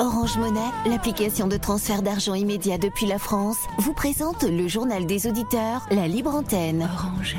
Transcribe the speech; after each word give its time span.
Orange 0.00 0.38
Monnaie, 0.38 0.60
l'application 0.86 1.46
de 1.46 1.58
transfert 1.58 2.00
d'argent 2.00 2.32
immédiat 2.32 2.78
depuis 2.78 3.04
la 3.04 3.18
France, 3.18 3.58
vous 3.76 3.92
présente 3.92 4.44
le 4.44 4.66
journal 4.66 5.04
des 5.04 5.26
auditeurs, 5.26 5.86
la 5.90 6.08
libre 6.08 6.34
antenne. 6.34 6.88
Orange. 6.90 7.36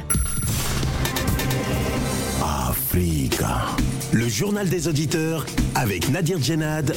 Africa. 2.69 3.65
Le 4.11 4.29
journal 4.29 4.69
des 4.69 4.87
auditeurs 4.87 5.47
avec 5.73 6.09
Nadir 6.09 6.39
Djenad 6.39 6.93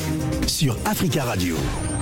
sur 0.46 0.76
Africa 0.84 1.24
Radio. 1.24 1.56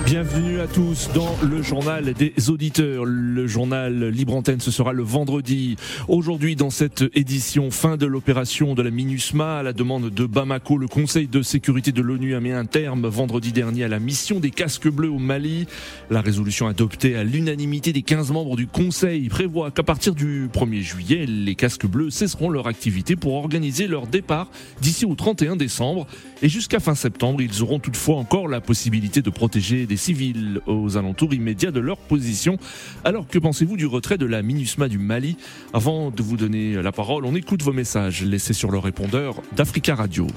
Bienvenue 0.05 0.59
à 0.59 0.67
tous 0.67 1.09
dans 1.15 1.33
le 1.41 1.61
journal 1.61 2.13
des 2.13 2.33
auditeurs. 2.49 3.05
Le 3.05 3.47
journal 3.47 4.09
Libre 4.09 4.35
Antenne, 4.35 4.59
ce 4.59 4.69
sera 4.69 4.91
le 4.91 5.01
vendredi. 5.01 5.77
Aujourd'hui, 6.09 6.57
dans 6.57 6.69
cette 6.69 7.05
édition, 7.15 7.71
fin 7.71 7.95
de 7.95 8.05
l'opération 8.05 8.75
de 8.75 8.81
la 8.81 8.91
MINUSMA, 8.91 9.59
à 9.59 9.63
la 9.63 9.71
demande 9.71 10.09
de 10.09 10.25
Bamako, 10.25 10.77
le 10.77 10.87
Conseil 10.87 11.27
de 11.27 11.41
sécurité 11.41 11.93
de 11.93 12.01
l'ONU 12.01 12.35
a 12.35 12.41
mis 12.41 12.51
un 12.51 12.65
terme 12.65 13.07
vendredi 13.07 13.53
dernier 13.53 13.85
à 13.85 13.87
la 13.87 13.99
mission 13.99 14.41
des 14.41 14.51
casques 14.51 14.89
bleus 14.89 15.09
au 15.09 15.19
Mali. 15.19 15.67
La 16.11 16.19
résolution 16.19 16.67
adoptée 16.67 17.15
à 17.15 17.23
l'unanimité 17.23 17.93
des 17.93 18.01
15 18.01 18.31
membres 18.31 18.57
du 18.57 18.67
Conseil 18.67 19.29
prévoit 19.29 19.71
qu'à 19.71 19.83
partir 19.83 20.15
du 20.15 20.49
1er 20.53 20.81
juillet, 20.81 21.25
les 21.25 21.55
casques 21.55 21.87
bleus 21.87 22.09
cesseront 22.09 22.49
leur 22.49 22.67
activité 22.67 23.15
pour 23.15 23.35
organiser 23.35 23.87
leur 23.87 24.05
départ 24.07 24.49
d'ici 24.81 25.05
au 25.05 25.15
31 25.15 25.55
décembre. 25.55 26.07
Et 26.41 26.49
jusqu'à 26.49 26.81
fin 26.81 26.93
septembre, 26.93 27.41
ils 27.41 27.63
auront 27.63 27.79
toutefois 27.79 28.17
encore 28.17 28.49
la 28.49 28.59
possibilité 28.59 29.21
de 29.21 29.29
protéger 29.29 29.85
des 29.85 29.92
civils 29.97 30.61
aux 30.67 30.97
alentours 30.97 31.33
immédiats 31.33 31.71
de 31.71 31.79
leur 31.79 31.97
position. 31.97 32.57
Alors 33.03 33.27
que 33.27 33.39
pensez-vous 33.39 33.77
du 33.77 33.85
retrait 33.85 34.17
de 34.17 34.25
la 34.25 34.41
MINUSMA 34.41 34.87
du 34.87 34.97
Mali? 34.97 35.37
Avant 35.73 36.11
de 36.11 36.23
vous 36.23 36.37
donner 36.37 36.81
la 36.81 36.91
parole, 36.91 37.25
on 37.25 37.35
écoute 37.35 37.61
vos 37.61 37.73
messages 37.73 38.23
laissés 38.23 38.53
sur 38.53 38.71
le 38.71 38.77
répondeur 38.77 39.41
d'Africa 39.55 39.95
Radio. 39.95 40.27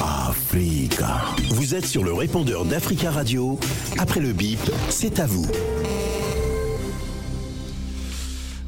Africa. 0.00 1.22
Vous 1.50 1.74
êtes 1.74 1.86
sur 1.86 2.04
le 2.04 2.12
répondeur 2.12 2.64
d'Africa 2.66 3.10
Radio. 3.10 3.58
Après 3.98 4.20
le 4.20 4.32
bip, 4.32 4.60
c'est 4.90 5.18
à 5.18 5.26
vous. 5.26 5.46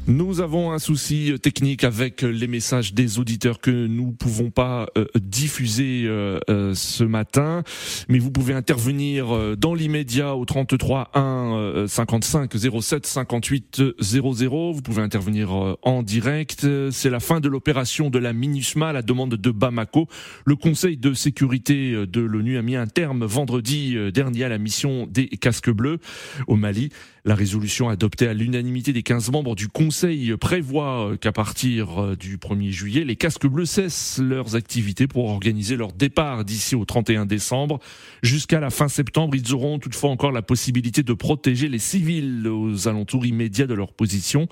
Nous 0.07 0.39
avons 0.39 0.71
un 0.71 0.77
souci 0.77 1.33
technique 1.41 1.83
avec 1.83 2.21
les 2.21 2.45
messages 2.45 2.93
des 2.93 3.17
auditeurs 3.17 3.59
que 3.59 3.87
nous 3.87 4.11
pouvons 4.11 4.51
pas 4.51 4.85
euh, 4.99 5.07
diffuser 5.15 6.03
euh, 6.05 6.39
euh, 6.47 6.75
ce 6.75 7.03
matin, 7.03 7.63
mais 8.07 8.19
vous 8.19 8.29
pouvez 8.29 8.53
intervenir 8.53 9.57
dans 9.57 9.73
l'immédiat 9.73 10.35
au 10.35 10.45
33 10.45 11.09
1 11.15 11.85
55 11.87 12.51
07 12.81 13.07
58 13.07 13.81
00. 13.99 14.71
Vous 14.73 14.81
pouvez 14.83 15.01
intervenir 15.01 15.75
en 15.81 16.03
direct. 16.03 16.67
C'est 16.91 17.09
la 17.09 17.19
fin 17.19 17.39
de 17.39 17.49
l'opération 17.49 18.11
de 18.11 18.19
la 18.19 18.31
MINUSMA 18.31 18.93
la 18.93 19.01
demande 19.01 19.33
de 19.33 19.51
Bamako. 19.51 20.07
Le 20.45 20.55
Conseil 20.55 20.97
de 20.97 21.15
sécurité 21.15 22.05
de 22.05 22.21
l'ONU 22.21 22.59
a 22.59 22.61
mis 22.61 22.75
un 22.75 22.87
terme 22.87 23.25
vendredi 23.25 23.97
dernier 24.13 24.43
à 24.43 24.49
la 24.49 24.59
mission 24.59 25.07
des 25.07 25.29
casques 25.29 25.71
bleus 25.71 25.97
au 26.45 26.57
Mali. 26.57 26.91
La 27.27 27.33
résolution 27.33 27.89
adoptée 27.89 28.27
à 28.27 28.35
l'unanimité 28.35 28.93
des 28.93 29.01
15 29.01 29.31
membres 29.31 29.55
du 29.55 29.67
Conseil 29.67 30.37
prévoit 30.37 31.13
qu'à 31.19 31.31
partir 31.31 31.99
euh, 31.99 32.15
du 32.15 32.37
1er 32.37 32.69
juillet, 32.69 33.03
les 33.03 33.15
casques 33.15 33.47
bleus 33.47 33.65
cessent 33.65 34.19
leurs 34.19 34.55
activités 34.55 35.07
pour 35.07 35.31
organiser 35.31 35.75
leur 35.75 35.91
départ 35.91 36.45
d'ici 36.45 36.75
au 36.75 36.85
31 36.85 37.25
décembre. 37.25 37.79
Jusqu'à 38.21 38.59
la 38.59 38.69
fin 38.69 38.87
septembre, 38.87 39.35
ils 39.35 39.55
auront 39.55 39.79
toutefois 39.79 40.11
encore 40.11 40.31
la 40.31 40.43
possibilité 40.43 41.01
de 41.01 41.13
protéger 41.13 41.67
les 41.67 41.79
civils 41.79 42.47
aux 42.47 42.87
alentours 42.87 43.25
immédiats 43.25 43.65
de 43.65 43.73
leur 43.73 43.91
position. 43.91 44.47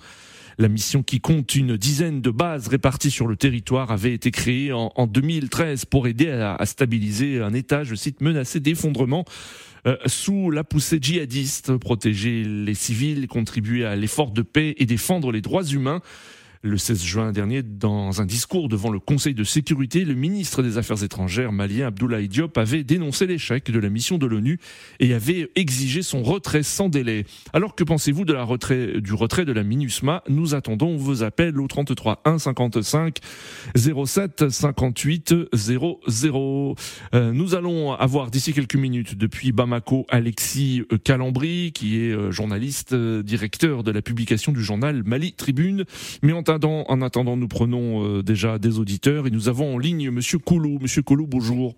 La 0.58 0.68
mission 0.68 1.04
qui 1.04 1.20
compte 1.20 1.56
une 1.56 1.78
dizaine 1.78 2.22
de 2.22 2.30
bases 2.30 2.68
réparties 2.68 3.12
sur 3.12 3.28
le 3.28 3.36
territoire 3.36 3.92
avait 3.92 4.14
été 4.14 4.32
créée 4.32 4.72
en, 4.72 5.08
2013 5.08 5.86
pour 5.86 6.08
aider 6.08 6.30
à, 6.30 6.66
stabiliser 6.66 7.42
un 7.42 7.54
État, 7.54 7.84
je 7.84 7.96
cite, 7.96 8.22
menacé 8.22 8.60
d'effondrement. 8.60 9.26
Euh, 9.86 9.98
sous 10.06 10.50
la 10.50 10.64
poussée 10.64 11.00
djihadiste, 11.02 11.76
protéger 11.76 12.44
les 12.46 12.74
civils, 12.74 13.28
contribuer 13.28 13.84
à 13.84 13.98
l'effort 13.98 14.32
de 14.32 14.42
paix 14.42 14.76
et 14.78 14.86
défendre 14.86 15.32
les 15.32 15.42
droits 15.42 15.66
humains. 15.66 16.02
Le 16.66 16.78
16 16.78 17.04
juin 17.04 17.32
dernier, 17.34 17.62
dans 17.62 18.22
un 18.22 18.26
discours 18.26 18.70
devant 18.70 18.90
le 18.90 19.02
Conseil 19.02 19.34
de 19.34 19.44
sécurité, 19.44 20.06
le 20.06 20.14
ministre 20.14 20.64
des 20.64 20.78
Affaires 20.78 21.04
étrangères 21.04 21.52
malien 21.52 21.88
Abdoulaye 21.88 22.30
Diop 22.30 22.58
avait 22.58 22.86
dénoncé 22.86 23.28
l'échec 23.28 23.70
de 23.70 23.80
la 23.80 23.90
mission 23.90 24.18
de 24.18 24.26
l'ONU 24.26 24.62
et 25.02 25.14
avait 25.14 25.52
exigé 25.56 26.04
son 26.04 26.24
retrait 26.24 26.64
sans 26.64 26.88
délai. 26.88 27.26
Alors 27.52 27.76
que 27.76 27.84
pensez-vous 27.84 28.24
de 28.24 28.32
la 28.32 28.46
retrait, 28.46 29.02
du 29.02 29.12
retrait 29.12 29.44
de 29.44 29.52
la 29.52 29.66
MINUSMA? 29.66 30.24
Nous 30.30 30.56
attendons 30.56 30.96
vos 30.96 31.22
appels 31.22 31.60
au 31.60 31.68
33 31.68 32.22
1 32.24 32.40
55 32.40 33.18
07 33.76 34.50
58 34.50 35.36
00. 35.54 36.76
nous 37.14 37.56
allons 37.56 37.92
avoir 37.92 38.32
d'ici 38.32 38.54
quelques 38.54 38.78
minutes 38.78 39.18
depuis 39.18 39.52
Bamako 39.52 40.06
Alexis 40.08 40.84
Calambri, 41.04 41.74
qui 41.74 42.00
est 42.00 42.14
euh, 42.14 42.32
journaliste, 42.32 42.94
euh, 42.94 43.22
directeur 43.22 43.84
de 43.84 43.92
la 43.92 44.02
publication 44.02 44.54
du 44.54 44.64
journal 44.64 45.04
Mali 45.04 45.34
Tribune. 45.34 45.84
En 46.62 47.02
attendant, 47.02 47.38
nous 47.38 47.48
prenons 47.48 48.04
euh, 48.04 48.24
déjà 48.24 48.58
des 48.58 48.80
auditeurs 48.80 49.28
et 49.28 49.30
nous 49.30 49.50
avons 49.50 49.76
en 49.76 49.78
ligne 49.78 50.10
Monsieur 50.12 50.40
Koulou. 50.40 50.80
Monsieur 50.82 51.02
Koulou, 51.02 51.28
bonjour. 51.28 51.74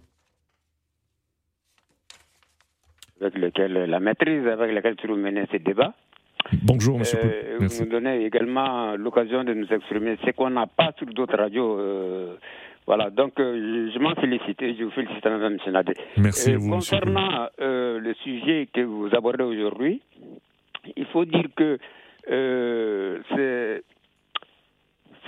Avec 3.21 3.35
lequel 3.37 3.73
la 3.73 3.99
maîtrise 3.99 4.45
avec 4.45 4.73
laquelle 4.73 4.95
tu 4.97 5.07
menez 5.07 5.45
ce 5.51 5.57
débat. 5.57 5.93
Bonjour, 6.63 6.99
Monsieur. 6.99 7.19
Euh, 7.23 7.57
vous 7.59 7.85
nous 7.85 7.89
donnez 7.89 8.25
également 8.25 8.95
l'occasion 8.95 9.43
de 9.43 9.53
nous 9.53 9.67
exprimer 9.67 10.17
ce 10.23 10.31
qu'on 10.31 10.51
n'a 10.51 10.67
pas 10.67 10.91
sur 10.97 11.07
d'autres 11.07 11.37
radios. 11.37 11.79
Euh, 11.79 12.35
voilà, 12.85 13.09
donc 13.09 13.33
je 13.37 13.99
m'en 13.99 14.13
félicite 14.15 14.61
et 14.61 14.75
je 14.75 14.83
vous 14.83 14.91
félicite, 14.91 15.25
Mme 15.25 15.57
Sénadé. 15.65 15.93
Merci 16.17 16.51
à 16.51 16.57
vous. 16.57 16.69
Concernant 16.69 17.47
le 17.57 18.13
sujet 18.23 18.67
que 18.71 18.81
vous 18.81 19.09
abordez 19.13 19.43
aujourd'hui, 19.43 20.01
il 20.95 21.05
faut 21.05 21.25
dire 21.25 21.47
que 21.55 21.79
c'est 22.27 23.83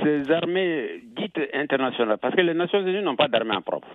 ces 0.04 0.32
armées 0.32 1.02
dites 1.16 1.40
internationales, 1.54 2.18
parce 2.22 2.36
que 2.36 2.42
les 2.42 2.54
Nations 2.54 2.82
Unies 2.86 3.02
n'ont 3.02 3.16
pas 3.16 3.28
d'armée 3.28 3.56
en 3.56 3.62
propre. 3.62 3.88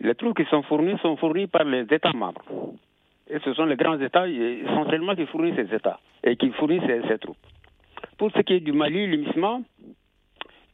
Les 0.00 0.14
troupes 0.14 0.36
qui 0.36 0.44
sont 0.46 0.62
fournies 0.62 0.98
sont 1.02 1.16
fournies 1.16 1.46
par 1.46 1.64
les 1.64 1.82
États 1.90 2.12
membres. 2.12 2.42
Et 3.28 3.38
ce 3.44 3.52
sont 3.54 3.66
les 3.66 3.76
grands 3.76 4.00
États 4.00 4.26
essentiellement 4.28 5.14
qui 5.14 5.26
fournissent 5.26 5.56
ces 5.56 5.74
États 5.74 6.00
et 6.24 6.36
qui 6.36 6.50
fournissent 6.52 6.82
ces, 7.08 7.18
troupes. 7.18 7.36
Pour 8.18 8.32
ce 8.32 8.40
qui 8.40 8.54
est 8.54 8.60
du 8.60 8.72
Mali, 8.72 9.06
l'UMISMA, 9.06 9.60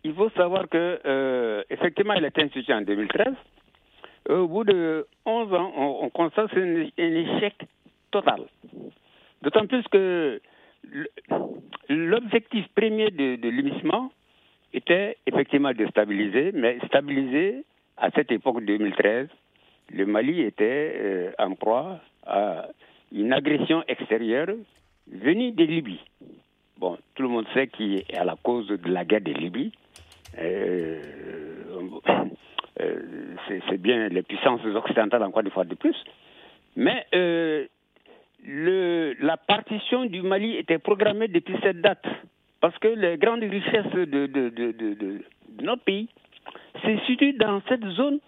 il 0.04 0.14
faut 0.14 0.30
savoir 0.30 0.68
que 0.68 1.00
euh, 1.04 1.62
effectivement, 1.68 2.14
il 2.14 2.24
a 2.24 2.28
été 2.28 2.42
institué 2.42 2.72
en 2.72 2.80
2013. 2.82 3.34
Au 4.30 4.48
bout 4.48 4.64
de 4.64 5.06
11 5.24 5.54
ans, 5.54 5.72
on, 5.76 6.08
constate 6.10 6.56
un, 6.56 6.86
échec 6.96 7.54
total. 8.10 8.42
D'autant 9.42 9.66
plus 9.66 9.82
que 9.88 10.40
l'objectif 11.88 12.66
premier 12.74 13.10
de, 13.10 13.36
de 13.36 13.48
était 14.72 15.16
effectivement 15.26 15.72
de 15.72 15.86
stabiliser, 15.86 16.52
mais 16.52 16.78
stabiliser 16.86 17.64
à 17.96 18.10
cette 18.10 18.30
époque 18.30 18.64
2013, 18.64 19.28
le 19.92 20.06
Mali 20.06 20.42
était 20.42 20.92
euh, 20.96 21.30
en 21.38 21.54
proie 21.54 22.00
à 22.26 22.68
une 23.12 23.32
agression 23.32 23.82
extérieure 23.88 24.48
venue 25.10 25.52
de 25.52 25.64
Libye. 25.64 26.00
Bon, 26.78 26.98
tout 27.14 27.22
le 27.22 27.28
monde 27.28 27.46
sait 27.54 27.68
qui 27.68 27.96
est 27.96 28.16
à 28.16 28.24
la 28.24 28.36
cause 28.42 28.66
de 28.66 28.88
la 28.90 29.04
guerre 29.04 29.22
de 29.22 29.32
Libye. 29.32 29.72
Euh, 30.38 31.00
euh, 32.80 33.02
c'est 33.70 33.80
bien 33.80 34.08
les 34.08 34.22
puissances 34.22 34.64
occidentales 34.64 35.22
encore 35.22 35.42
une 35.42 35.50
fois 35.50 35.64
de 35.64 35.74
plus. 35.74 35.96
Mais 36.74 37.06
la 38.44 39.36
partition 39.38 40.04
du 40.04 40.20
Mali 40.20 40.56
était 40.56 40.78
programmée 40.78 41.28
depuis 41.28 41.56
cette 41.62 41.80
date. 41.80 42.04
Parce 42.60 42.76
que 42.78 42.88
les 42.88 43.18
grandes 43.18 43.42
richesses 43.42 43.92
de, 43.92 44.26
de, 44.26 45.24
notre 45.62 45.84
pays 45.84 46.08
se 46.82 46.98
situent 47.06 47.34
dans 47.34 47.60
cette 47.68 47.84
zone 47.90 48.18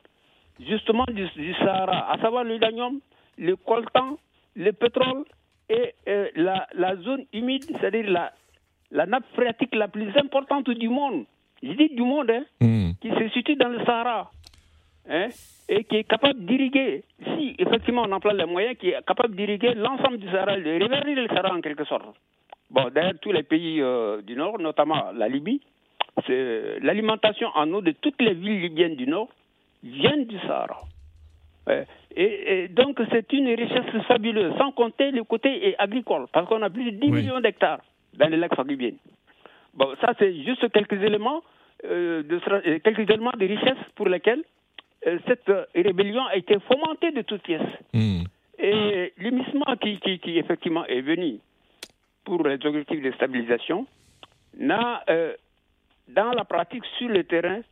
justement 0.60 1.04
du, 1.08 1.26
Sahara, 1.54 2.12
à 2.12 2.18
savoir 2.20 2.44
l'uranium, 2.44 3.00
le 3.38 3.56
coltan, 3.56 4.18
le 4.56 4.72
pétrole 4.72 5.24
et 5.68 5.94
euh, 6.08 6.28
la, 6.34 6.96
zone 6.96 7.24
humide, 7.32 7.64
c'est-à-dire 7.64 8.10
la, 8.10 8.32
la 8.90 9.06
nappe 9.06 9.24
phréatique 9.34 9.74
la 9.74 9.88
plus 9.88 10.16
importante 10.16 10.68
du 10.70 10.88
monde. 10.88 11.24
Je 11.62 11.72
dis 11.72 11.88
du 11.94 12.02
monde, 12.02 12.30
hein, 12.30 12.44
hmm. 12.60 12.92
qui 13.00 13.10
se 13.10 13.28
situe 13.30 13.56
dans 13.56 13.68
le 13.68 13.84
Sahara. 13.84 14.30
Hein, 15.10 15.28
et 15.70 15.84
qui 15.84 15.96
est 15.96 16.04
capable 16.04 16.44
d'irriguer, 16.44 17.02
si 17.24 17.54
effectivement 17.58 18.02
on 18.06 18.12
emploie 18.12 18.34
les 18.34 18.44
moyens, 18.44 18.76
qui 18.76 18.88
est 18.90 19.06
capable 19.06 19.34
d'irriguer 19.34 19.72
l'ensemble 19.74 20.18
du 20.18 20.26
Sahara, 20.26 20.56
de 20.56 20.62
réverdir 20.62 21.16
le 21.16 21.28
Sahara 21.28 21.54
en 21.54 21.60
quelque 21.62 21.84
sorte. 21.84 22.04
Bon, 22.70 22.90
d'ailleurs, 22.94 23.14
tous 23.20 23.32
les 23.32 23.42
pays 23.42 23.80
euh, 23.80 24.20
du 24.22 24.36
Nord, 24.36 24.58
notamment 24.58 25.10
la 25.12 25.28
Libye, 25.28 25.60
l'alimentation 26.28 27.48
en 27.54 27.72
eau 27.72 27.80
de 27.80 27.92
toutes 27.92 28.20
les 28.20 28.34
villes 28.34 28.60
libyennes 28.60 28.96
du 28.96 29.06
Nord 29.06 29.28
vient 29.82 30.16
du 30.18 30.38
Sahara. 30.40 30.80
Et, 32.16 32.68
donc, 32.68 33.00
c'est 33.10 33.32
une 33.32 33.48
richesse 33.48 34.02
fabuleuse, 34.06 34.56
sans 34.56 34.72
compter 34.72 35.10
le 35.10 35.22
côté 35.24 35.76
agricole, 35.78 36.26
parce 36.32 36.48
qu'on 36.48 36.62
a 36.62 36.70
plus 36.70 36.92
de 36.92 36.96
10 36.96 37.10
millions 37.10 37.40
d'hectares 37.40 37.80
dans 38.14 38.28
les 38.28 38.36
lacs 38.36 38.58
libyens. 38.66 38.96
Bon, 39.74 39.94
ça, 40.00 40.12
c'est 40.18 40.34
juste 40.42 40.70
quelques 40.72 41.00
éléments, 41.00 41.42
euh, 41.84 42.22
de, 42.22 42.78
quelques 42.78 43.08
éléments 43.08 43.32
de 43.38 43.46
richesse 43.46 43.78
pour 43.94 44.08
lesquels 44.08 44.42
cette 45.26 45.50
rébellion 45.74 46.24
a 46.26 46.36
été 46.36 46.58
fomentée 46.60 47.12
de 47.12 47.22
toutes 47.22 47.42
pièces. 47.42 47.62
Hmm. 47.94 48.22
Et 48.58 49.12
l'émissement 49.18 49.76
qui, 49.80 50.00
qui, 50.00 50.18
qui, 50.18 50.38
effectivement 50.38 50.84
est 50.86 51.00
venu 51.00 51.38
pour 52.28 52.46
les 52.46 52.64
objectifs 52.66 53.02
de 53.02 53.10
stabilisation 53.12 53.86
n'a, 54.58 55.02
dans 56.08 56.32
la 56.32 56.44
pratique 56.44 56.84
sur 56.98 57.08
le 57.08 57.24
terrain, 57.24 57.62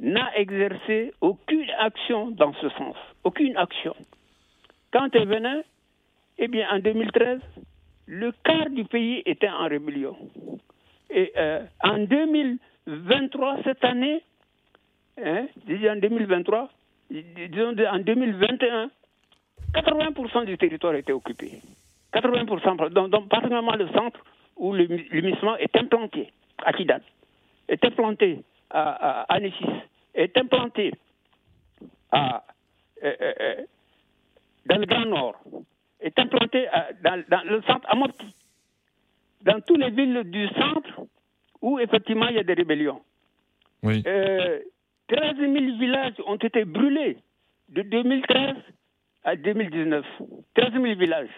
n'a 0.00 0.36
exercé 0.36 1.12
aucune 1.20 1.70
action 1.78 2.30
dans 2.30 2.52
ce 2.54 2.68
sens. 2.70 2.96
Aucune 3.22 3.56
action. 3.56 3.94
Quand 4.92 5.08
elle 5.14 5.28
venait, 5.28 5.62
eh 6.38 6.48
bien, 6.48 6.66
en 6.70 6.80
2013, 6.80 7.40
le 8.06 8.32
quart 8.42 8.70
du 8.70 8.84
pays 8.84 9.22
était 9.26 9.48
en 9.48 9.68
rébellion. 9.68 10.16
Et 11.10 11.32
euh, 11.36 11.62
en 11.82 11.98
2023, 11.98 13.58
cette 13.64 13.84
année, 13.84 14.22
hein, 15.22 15.46
en 15.68 15.96
2023, 15.96 16.70
disons 17.10 17.74
en 17.88 17.98
2021, 17.98 18.90
80% 19.74 20.46
du 20.46 20.58
territoire 20.58 20.94
était 20.94 21.12
occupé. 21.12 21.60
80%, 22.12 23.08
donc, 23.08 23.28
particulièrement 23.28 23.76
le 23.76 23.88
centre 23.88 24.20
où 24.56 24.72
le, 24.72 24.84
est 25.60 25.76
implanté, 25.76 26.32
à 26.64 26.72
Kidal, 26.72 27.02
est 27.68 27.84
implanté 27.84 28.42
à, 28.70 29.24
à, 29.34 29.40
est 30.14 30.36
implanté 30.36 30.92
à, 32.10 32.44
euh, 33.02 33.14
euh, 33.20 33.54
dans 34.66 34.78
le 34.78 34.86
Grand 34.86 35.06
Nord, 35.06 35.40
est 36.00 36.18
implanté 36.18 36.66
dans, 37.02 37.42
le 37.44 37.62
centre 37.62 37.88
à 37.88 37.94
Mopti, 37.94 38.34
dans 39.42 39.60
toutes 39.60 39.78
les 39.78 39.90
villes 39.90 40.22
du 40.24 40.48
centre 40.48 41.06
où 41.62 41.78
effectivement 41.78 42.28
il 42.28 42.36
y 42.36 42.38
a 42.38 42.42
des 42.42 42.54
rébellions. 42.54 43.00
Oui. 43.82 44.02
13 44.02 45.36
000 45.38 45.54
villages 45.78 46.14
ont 46.26 46.36
été 46.36 46.64
brûlés 46.64 47.18
de 47.68 47.82
2013 47.82 48.56
à 49.24 49.36
2019. 49.36 50.04
13 50.54 50.72
000 50.72 50.84
villages. 50.98 51.28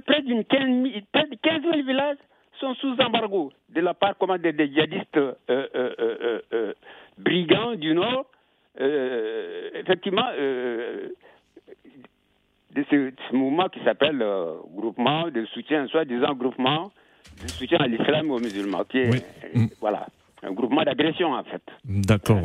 Près 0.00 0.22
d'une 0.22 0.44
15 0.44 1.62
000 1.62 1.86
villages 1.86 2.16
sont 2.60 2.74
sous 2.76 2.94
embargo 3.00 3.52
de 3.70 3.80
la 3.80 3.94
part 3.94 4.14
comment, 4.18 4.38
des, 4.38 4.52
djihadistes 4.52 5.16
euh, 5.16 5.34
euh, 5.50 6.40
euh, 6.52 6.72
brigands 7.18 7.74
du 7.74 7.94
Nord. 7.94 8.26
effectivement, 8.78 10.28
de 12.74 12.84
ce, 12.90 13.34
mouvement 13.34 13.68
qui 13.68 13.80
s'appelle 13.84 14.24
groupement 14.74 15.28
de 15.28 15.44
soutien, 15.46 15.86
soi-disant 15.88 16.34
groupement 16.34 16.90
de 17.42 17.48
soutien 17.48 17.78
à 17.80 17.86
l'islam 17.86 18.30
ou 18.30 18.34
aux 18.34 18.40
musulmans, 18.40 18.84
qui 18.84 18.98
est, 18.98 19.24
voilà, 19.80 20.06
un 20.42 20.52
groupement 20.52 20.82
d'agression 20.82 21.32
en 21.32 21.44
fait. 21.44 21.62
D'accord, 21.84 22.40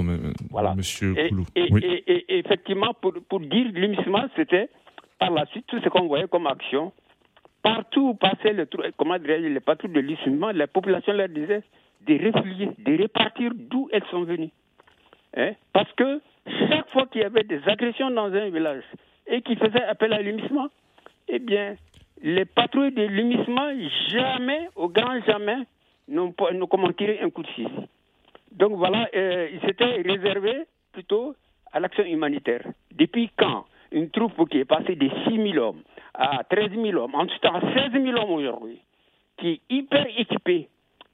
voilà. 0.50 0.76
monsieur 0.76 1.14
Koulou. 1.30 1.46
Et, 1.56 1.70
et, 2.08 2.40
effectivement, 2.40 2.94
pour, 3.00 3.14
pour 3.30 3.40
dire 3.40 3.68
l'humissement, 3.74 4.26
c'était 4.36 4.70
par 5.20 5.32
la 5.32 5.46
suite 5.48 5.66
tout 5.68 5.80
ce 5.82 5.90
qu'on 5.90 6.08
voyait 6.08 6.28
comme 6.28 6.48
action. 6.48 6.92
Partout 7.68 8.10
où 8.10 8.14
passait 8.14 8.54
le, 8.54 9.60
patrouilles 9.60 9.92
de 9.92 10.00
l'islam, 10.00 10.52
la 10.54 10.68
population 10.68 11.12
leur 11.12 11.28
disait 11.28 11.64
de 12.08 12.14
réfugier, 12.14 12.70
de 12.78 13.02
repartir 13.02 13.52
d'où 13.54 13.90
elles 13.92 14.06
sont 14.10 14.24
venues. 14.24 14.52
Hein? 15.36 15.52
Parce 15.74 15.92
que 15.94 16.22
chaque 16.70 16.90
fois 16.92 17.08
qu'il 17.08 17.22
y 17.22 17.26
avait 17.26 17.44
des 17.44 17.60
agressions 17.68 18.10
dans 18.10 18.34
un 18.34 18.50
village, 18.50 18.84
et 19.28 19.42
qui 19.42 19.58
faisait 19.58 19.84
appel 19.84 20.14
à 20.14 20.22
l'humissement, 20.22 20.70
eh 21.28 21.40
bien, 21.40 21.76
les 22.22 22.46
patrouilles 22.46 22.94
de 22.94 23.04
l'humissement, 23.04 23.70
jamais, 24.12 24.70
au 24.78 24.88
grand 24.88 25.20
jamais, 25.26 25.64
n'ont 26.08 26.32
comment 26.32 26.88
un 26.88 27.30
coup 27.30 27.44
de 27.44 27.48
fusil. 27.48 27.68
Donc 28.54 28.78
voilà, 28.78 29.10
euh, 29.14 29.50
ils 29.52 29.60
s'étaient 29.68 30.02
réservés 30.04 30.64
plutôt 30.94 31.36
à 31.74 31.82
l'action 31.82 32.06
humanitaire. 32.06 32.62
Depuis 32.94 33.30
quand? 33.38 33.66
Une 33.92 34.10
troupe 34.10 34.50
qui 34.50 34.60
est 34.60 34.66
passée 34.66 34.96
de 34.96 35.10
6 35.28 35.52
000 35.52 35.58
hommes 35.58 35.82
à 36.14 36.44
13 36.44 36.72
000 36.72 36.98
hommes, 36.98 37.16
ensuite 37.16 37.46
à 37.46 37.62
16 37.92 38.02
000 38.02 38.18
hommes 38.18 38.32
aujourd'hui, 38.32 38.80
qui 39.38 39.50
est 39.50 39.62
hyper 39.70 40.06
équipée, 40.18 40.70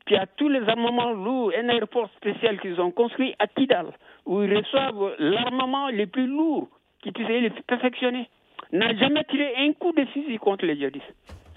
qui 0.05 0.15
a 0.15 0.25
tous 0.25 0.49
les 0.49 0.67
armements 0.67 1.11
lourds, 1.11 1.51
un 1.57 1.69
aéroport 1.69 2.09
spécial 2.17 2.59
qu'ils 2.59 2.79
ont 2.79 2.91
construit 2.91 3.35
à 3.39 3.47
Kidal, 3.47 3.87
où 4.25 4.41
ils 4.41 4.55
reçoivent 4.55 5.15
l'armement 5.19 5.89
les 5.89 6.07
plus 6.07 6.27
lourds 6.27 6.69
qui 7.01 7.11
puisse 7.11 7.27
les 7.27 7.49
perfectionner, 7.67 8.29
n'a 8.71 8.95
jamais 8.95 9.23
tiré 9.25 9.53
un 9.57 9.73
coup 9.73 9.91
de 9.91 10.05
fusil 10.05 10.37
contre 10.37 10.65
les 10.65 10.75
djihadistes. 10.75 11.13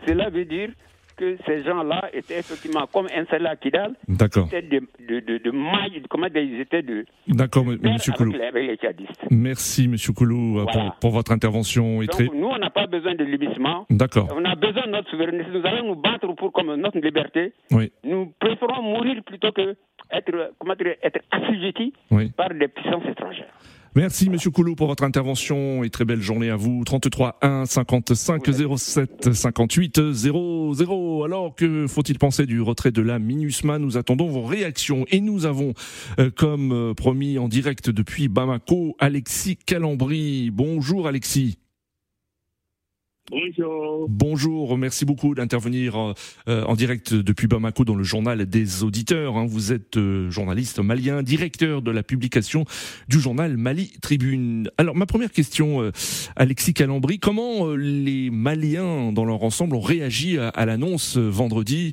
Cela 0.07 0.29
veut 0.29 0.45
dire 0.45 0.71
que 1.17 1.37
ces 1.47 1.65
gens-là 1.65 2.11
étaient 2.13 2.39
effectivement 2.39 2.87
comme 2.93 3.07
installés 3.15 3.47
à 3.47 3.57
Kidal. 3.57 3.95
D'accord. 4.09 4.49
Ils 4.53 4.59
étaient 4.59 4.81
de, 4.81 5.21
de, 5.21 5.39
de, 5.39 5.51
mailles, 5.51 6.03
comment 6.09 6.27
ils 6.35 6.61
étaient 6.61 6.83
de. 6.83 7.05
D'accord, 7.29 7.65
monsieur 7.65 8.13
Koulou. 8.13 8.33
Merci, 9.31 9.89
monsieur 9.89 10.13
Koulou, 10.13 10.61
euh, 10.61 10.67
pour, 11.01 11.11
votre 11.11 11.33
intervention. 11.33 12.01
Donc, 12.01 12.21
nous, 12.35 12.47
on 12.47 12.59
n'a 12.59 12.71
pas 12.71 12.87
besoin 12.87 13.15
de 13.15 13.25
libissement. 13.25 13.87
D'accord. 13.91 14.29
On 14.37 14.45
a 14.45 14.55
besoin 14.55 14.87
de 14.87 14.91
notre 14.93 15.11
souveraineté. 15.11 15.51
Nous 15.53 15.67
allons 15.67 15.89
nous 15.95 16.01
battre 16.01 16.33
pour 16.35 16.53
comme 16.53 16.75
notre 16.75 16.99
liberté. 16.99 17.53
Oui. 17.71 17.93
Nous 18.05 18.33
préférons 18.39 18.83
mourir 18.83 19.23
plutôt 19.25 19.53
que 19.53 19.77
être, 20.13 20.53
comment 20.59 20.75
dire, 20.75 20.95
être 21.03 21.21
assujettis 21.31 21.93
par 22.37 22.51
des 22.51 22.69
puissances 22.69 23.05
étrangères. 23.11 23.53
Merci 23.97 24.29
Monsieur 24.29 24.51
Coulot 24.51 24.75
pour 24.75 24.89
votre 24.89 25.05
intervention 25.05 25.83
et 25.83 25.89
très 25.89 26.05
belle 26.05 26.21
journée 26.21 26.51
à 26.51 26.57
vous. 26.57 26.85
33 26.85 27.39
1 27.41 27.65
55 27.65 28.43
07 28.77 29.33
58 29.33 30.13
00. 30.13 31.25
Alors 31.25 31.55
que 31.55 31.87
faut-il 31.87 32.19
penser 32.19 32.45
du 32.45 32.61
retrait 32.61 32.91
de 32.91 33.01
la 33.01 33.19
MINUSMA? 33.19 33.79
Nous 33.79 33.97
attendons 33.97 34.29
vos 34.29 34.43
réactions 34.43 35.07
et 35.11 35.23
nous 35.23 35.47
avons, 35.47 35.73
euh, 36.21 36.31
comme 36.31 36.73
euh, 36.73 36.93
promis 36.93 37.39
en 37.39 37.49
direct 37.49 37.89
depuis 37.89 38.29
Bamako, 38.29 38.97
Alexis 38.99 39.57
Calambri. 39.57 40.51
Bonjour 40.53 41.09
Alexis. 41.09 41.57
Bonjour. 43.31 44.07
Bonjour, 44.09 44.79
merci 44.79 45.05
beaucoup 45.05 45.35
d'intervenir 45.35 46.15
euh, 46.49 46.63
en 46.63 46.75
direct 46.77 47.13
depuis 47.13 47.49
Bamako 47.49 47.85
dans 47.85 47.97
le 47.97 48.05
journal 48.05 48.47
des 48.47 48.85
auditeurs. 48.85 49.37
Hein. 49.37 49.47
Vous 49.49 49.73
êtes 49.73 49.97
euh, 49.97 50.31
journaliste 50.31 50.79
malien, 50.79 51.25
directeur 51.25 51.83
de 51.83 51.91
la 51.91 52.05
publication 52.05 52.65
du 53.09 53.19
journal 53.19 53.57
Mali 53.57 53.99
Tribune. 54.01 54.71
Alors 54.79 54.95
ma 54.95 55.07
première 55.07 55.33
question, 55.33 55.83
euh, 55.83 55.91
Alexis 56.37 56.73
Calambri, 56.73 57.19
comment 57.19 57.75
les 57.75 58.31
Maliens 58.31 59.11
dans 59.11 59.25
leur 59.25 59.43
ensemble 59.43 59.75
ont 59.75 59.81
réagi 59.81 60.39
à, 60.39 60.65
l'annonce 60.65 61.17
vendredi 61.17 61.93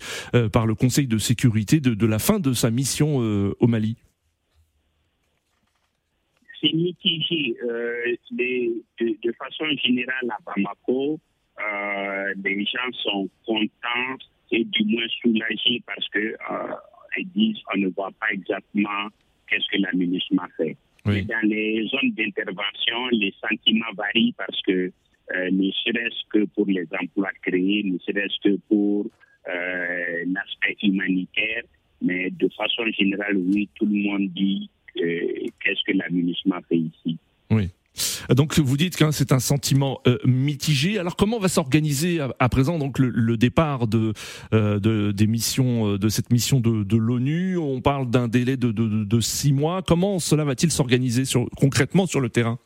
par 0.51 0.67
le 0.67 0.75
Conseil 0.75 1.07
de 1.07 1.17
sécurité 1.17 1.79
de, 1.79 2.05
la 2.05 2.19
fin 2.19 2.39
de 2.39 2.53
sa 2.53 2.69
mission 2.69 3.17
au 3.17 3.67
Mali? 3.67 3.97
C'est 6.63 6.73
mitigé. 6.73 7.55
Euh, 7.63 8.15
de, 8.31 9.31
façon 9.37 9.65
générale, 9.83 10.29
à 10.29 10.37
Bamako, 10.45 11.19
euh, 11.59 12.33
les 12.43 12.65
gens 12.65 12.91
sont 13.03 13.29
contents 13.45 14.17
et 14.51 14.63
du 14.65 14.83
moins 14.85 15.07
soulagés 15.21 15.81
parce 15.85 16.07
que 16.09 16.19
euh, 16.19 16.73
ils 17.17 17.29
disent 17.29 17.61
on 17.73 17.79
ne 17.79 17.87
voit 17.89 18.11
pas 18.19 18.27
exactement 18.31 19.07
qu'est-ce 19.47 19.67
que 19.71 19.81
l'aménagement 19.81 20.47
fait. 20.57 20.77
Mais 21.05 21.21
dans 21.23 21.45
les 21.47 21.85
zones 21.87 22.11
d'intervention, 22.11 23.07
les 23.11 23.33
sentiments 23.41 23.91
varient 23.97 24.33
parce 24.37 24.61
que 24.61 24.91
ne 25.51 25.71
serait-ce 25.71 26.29
que 26.29 26.45
pour 26.45 26.65
les 26.67 26.87
emplois 27.01 27.31
créés, 27.41 27.83
ne 27.83 27.97
serait-ce 27.99 28.39
que 28.49 28.57
pour 28.69 29.07
l'aspect 29.45 30.77
humanitaire, 30.81 31.63
mais 32.01 32.29
de 32.29 32.47
façon 32.49 32.85
générale, 32.97 33.35
oui, 33.35 33.67
tout 33.75 33.85
le 33.85 33.97
monde 33.97 34.29
dit 34.29 34.69
qu'est-ce 34.95 35.83
que 35.85 35.97
l'aménagement 35.97 36.59
fait 36.69 36.77
ici. 36.77 37.17
Oui. 37.49 37.69
Donc 38.29 38.57
vous 38.57 38.77
dites 38.77 38.95
que 38.95 39.11
c'est 39.11 39.31
un 39.31 39.39
sentiment 39.39 39.99
euh, 40.07 40.17
mitigé. 40.25 40.97
Alors 40.97 41.15
comment 41.15 41.39
va 41.39 41.47
s'organiser 41.47 42.19
à, 42.19 42.49
présent 42.49 42.79
donc 42.79 42.97
le, 42.99 43.37
départ 43.37 43.87
de, 43.87 44.13
euh, 44.53 44.79
de, 44.79 45.11
des 45.11 45.27
missions 45.27 45.93
euh, 45.93 45.97
de 45.97 46.09
cette 46.09 46.31
mission 46.31 46.59
de, 46.59 46.83
de 46.83 46.97
l'ONU? 46.97 47.57
On 47.57 47.81
parle 47.81 48.09
d'un 48.09 48.27
délai 48.27 48.57
de, 48.57 49.19
six 49.19 49.53
mois. 49.53 49.81
Comment 49.81 50.19
cela 50.19 50.43
va-t-il 50.43 50.71
s'organiser 50.71 51.23
concrètement 51.55 52.05
sur 52.05 52.19
le 52.19 52.29
terrain? 52.29 52.57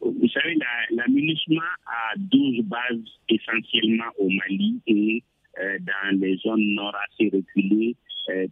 Vous 0.00 0.28
savez, 0.28 0.54
la, 0.54 0.96
la 0.96 1.04
a 1.04 2.18
12 2.18 2.64
bases 2.64 2.98
essentiellement 3.28 4.04
au 4.18 4.28
Mali 4.28 4.80
et 4.86 5.22
dans 5.56 6.20
les 6.20 6.36
zones 6.36 6.74
nord 6.74 6.94
assez 7.10 7.30
reculées 7.34 7.96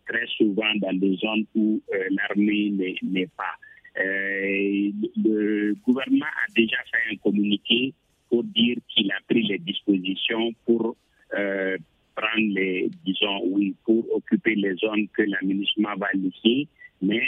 très 0.06 0.26
souvent 0.36 0.74
dans 0.76 0.92
des 0.94 1.16
zones 1.16 1.44
où 1.54 1.80
euh, 1.92 2.04
l'armée 2.10 2.70
n'est 3.02 3.28
pas. 3.36 3.54
Euh, 3.98 4.90
le 5.16 5.74
gouvernement 5.84 6.26
a 6.26 6.52
déjà 6.54 6.76
fait 6.90 7.14
un 7.14 7.16
communiqué 7.16 7.92
pour 8.28 8.44
dire 8.44 8.76
qu'il 8.88 9.10
a 9.10 9.18
pris 9.28 9.42
les 9.42 9.58
dispositions 9.58 10.52
pour 10.64 10.96
prendre 11.30 12.54
les, 12.54 12.88
disons, 13.04 13.42
oui, 13.44 13.74
pour 13.84 14.04
occuper 14.14 14.54
les 14.54 14.74
zones 14.76 15.06
que 15.08 15.22
l'aménagement 15.22 15.94
va 15.96 16.08
laisser. 16.14 16.66
Mais 17.02 17.22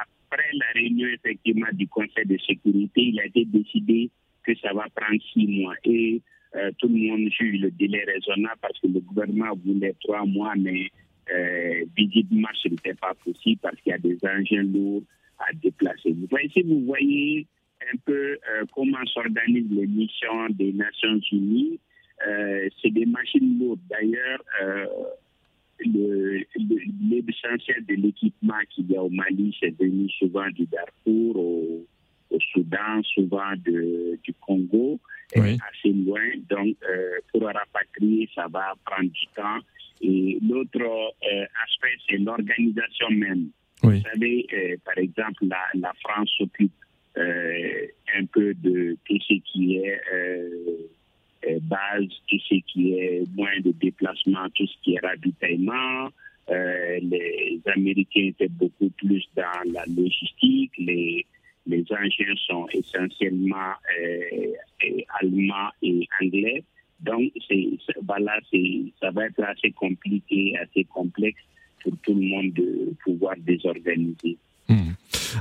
après 0.00 0.48
la 0.54 0.66
réunion 0.74 1.08
effectivement 1.08 1.68
du 1.72 1.88
Conseil 1.88 2.26
de 2.26 2.36
sécurité, 2.46 3.02
il 3.02 3.20
a 3.20 3.26
été 3.26 3.44
décidé 3.46 4.10
que 4.44 4.54
ça 4.56 4.72
va 4.74 4.86
prendre 4.94 5.20
six 5.32 5.46
mois. 5.46 5.74
Et 5.84 6.20
tout 6.78 6.88
le 6.88 7.08
monde 7.08 7.30
juge 7.30 7.60
le 7.60 7.70
délai 7.70 8.04
raisonnable 8.04 8.58
parce 8.60 8.78
que 8.80 8.88
le 8.88 9.00
gouvernement 9.00 9.54
voulait 9.64 9.94
trois 10.00 10.26
mois, 10.26 10.54
mais 10.56 10.90
euh, 11.32 11.84
visiblement, 11.96 12.48
ce 12.54 12.68
n'était 12.68 12.94
pas 12.94 13.14
possible 13.24 13.60
parce 13.62 13.76
qu'il 13.80 13.90
y 13.90 13.94
a 13.94 13.98
des 13.98 14.18
engins 14.24 14.62
lourds 14.62 15.02
à 15.38 15.52
déplacer. 15.54 16.12
Vous 16.12 16.26
voyez, 16.30 16.48
si 16.50 16.62
vous 16.62 16.84
voyez 16.84 17.46
un 17.92 17.96
peu 18.04 18.38
comment 18.72 19.04
s'organisent 19.06 19.70
les 19.70 19.86
missions 19.86 20.48
des 20.50 20.72
Nations 20.72 21.18
Unies, 21.32 21.80
c'est 22.80 22.90
des 22.90 23.06
machines 23.06 23.58
lourdes. 23.58 23.80
D'ailleurs, 23.90 24.40
l'essentiel 25.84 27.84
de 27.86 27.94
l'équipement 27.94 28.54
qu'il 28.70 28.90
y 28.90 28.96
a 28.96 29.02
au 29.02 29.10
Mali, 29.10 29.56
c'est 29.58 29.76
venu 29.76 30.08
souvent 30.10 30.48
du 30.50 30.66
Darfour, 30.66 31.36
au, 31.36 31.86
Soudan, 32.52 33.02
souvent 33.14 33.54
du 33.56 34.34
Congo, 34.40 34.98
assez 35.40 35.92
loin. 35.92 36.20
Donc, 36.48 36.76
euh, 36.88 37.18
pour 37.32 37.42
rapatrier, 37.44 38.28
ça 38.34 38.46
va 38.48 38.74
prendre 38.84 39.10
du 39.10 39.26
temps. 39.34 39.60
Et 40.02 40.38
l'autre 40.42 40.80
euh, 40.80 41.44
aspect, 41.64 41.96
c'est 42.08 42.18
l'organisation 42.18 43.10
même. 43.10 43.48
Vous 43.82 44.00
savez, 44.00 44.46
euh, 44.52 44.76
par 44.84 44.98
exemple, 44.98 45.46
la, 45.46 45.58
la 45.74 45.92
France 46.02 46.30
s'occupe 46.38 46.72
un 47.14 48.24
peu 48.32 48.54
de 48.54 48.96
tout 49.04 49.18
ce 49.28 49.34
qui 49.52 49.76
est 49.76 50.00
euh, 50.14 51.58
base, 51.62 52.08
tout 52.28 52.38
ce 52.48 52.54
qui 52.72 52.94
est 52.94 53.24
moins 53.34 53.60
de 53.60 53.72
déplacement, 53.72 54.48
tout 54.54 54.66
ce 54.66 54.74
qui 54.82 54.94
est 54.94 55.06
ravitaillement. 55.06 56.08
Les 56.48 57.60
Américains 57.66 58.26
étaient 58.28 58.48
beaucoup 58.48 58.90
plus 58.90 59.24
dans 59.36 59.72
la 59.72 59.84
logistique. 59.86 60.72
Les, 60.78 61.26
les 61.66 61.84
engins 61.90 62.34
sont 62.46 62.66
essentiellement 62.72 63.74
euh, 64.00 64.52
allemands 65.20 65.70
et 65.82 66.08
anglais. 66.20 66.64
Donc, 67.00 67.32
voilà, 68.06 68.38
ça 69.00 69.10
va 69.10 69.26
être 69.26 69.42
assez 69.42 69.72
compliqué, 69.72 70.56
assez 70.58 70.84
complexe 70.84 71.40
pour 71.82 71.92
tout 72.02 72.14
le 72.14 72.20
monde 72.20 72.52
de 72.52 72.94
pouvoir 73.02 73.34
désorganiser. 73.38 74.36
Hmm. 74.68 74.92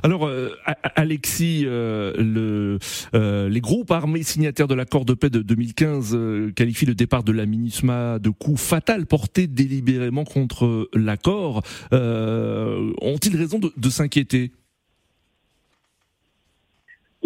Alors, 0.03 0.25
euh, 0.25 0.49
Alexis, 0.95 1.63
euh, 1.65 2.13
le, 2.17 2.79
euh, 3.13 3.49
les 3.49 3.61
groupes 3.61 3.91
armés 3.91 4.23
signataires 4.23 4.67
de 4.67 4.73
l'accord 4.73 5.05
de 5.05 5.13
paix 5.13 5.29
de 5.29 5.41
2015 5.41 6.17
qualifient 6.55 6.85
le 6.85 6.95
départ 6.95 7.23
de 7.23 7.31
la 7.31 7.45
MINUSMA 7.45 8.19
de 8.19 8.29
coup 8.29 8.57
fatal 8.57 9.05
porté 9.05 9.47
délibérément 9.47 10.23
contre 10.23 10.89
l'accord. 10.93 11.63
Ont-ils 11.91 13.35
raison 13.35 13.59
de, 13.59 13.89
s'inquiéter? 13.89 14.51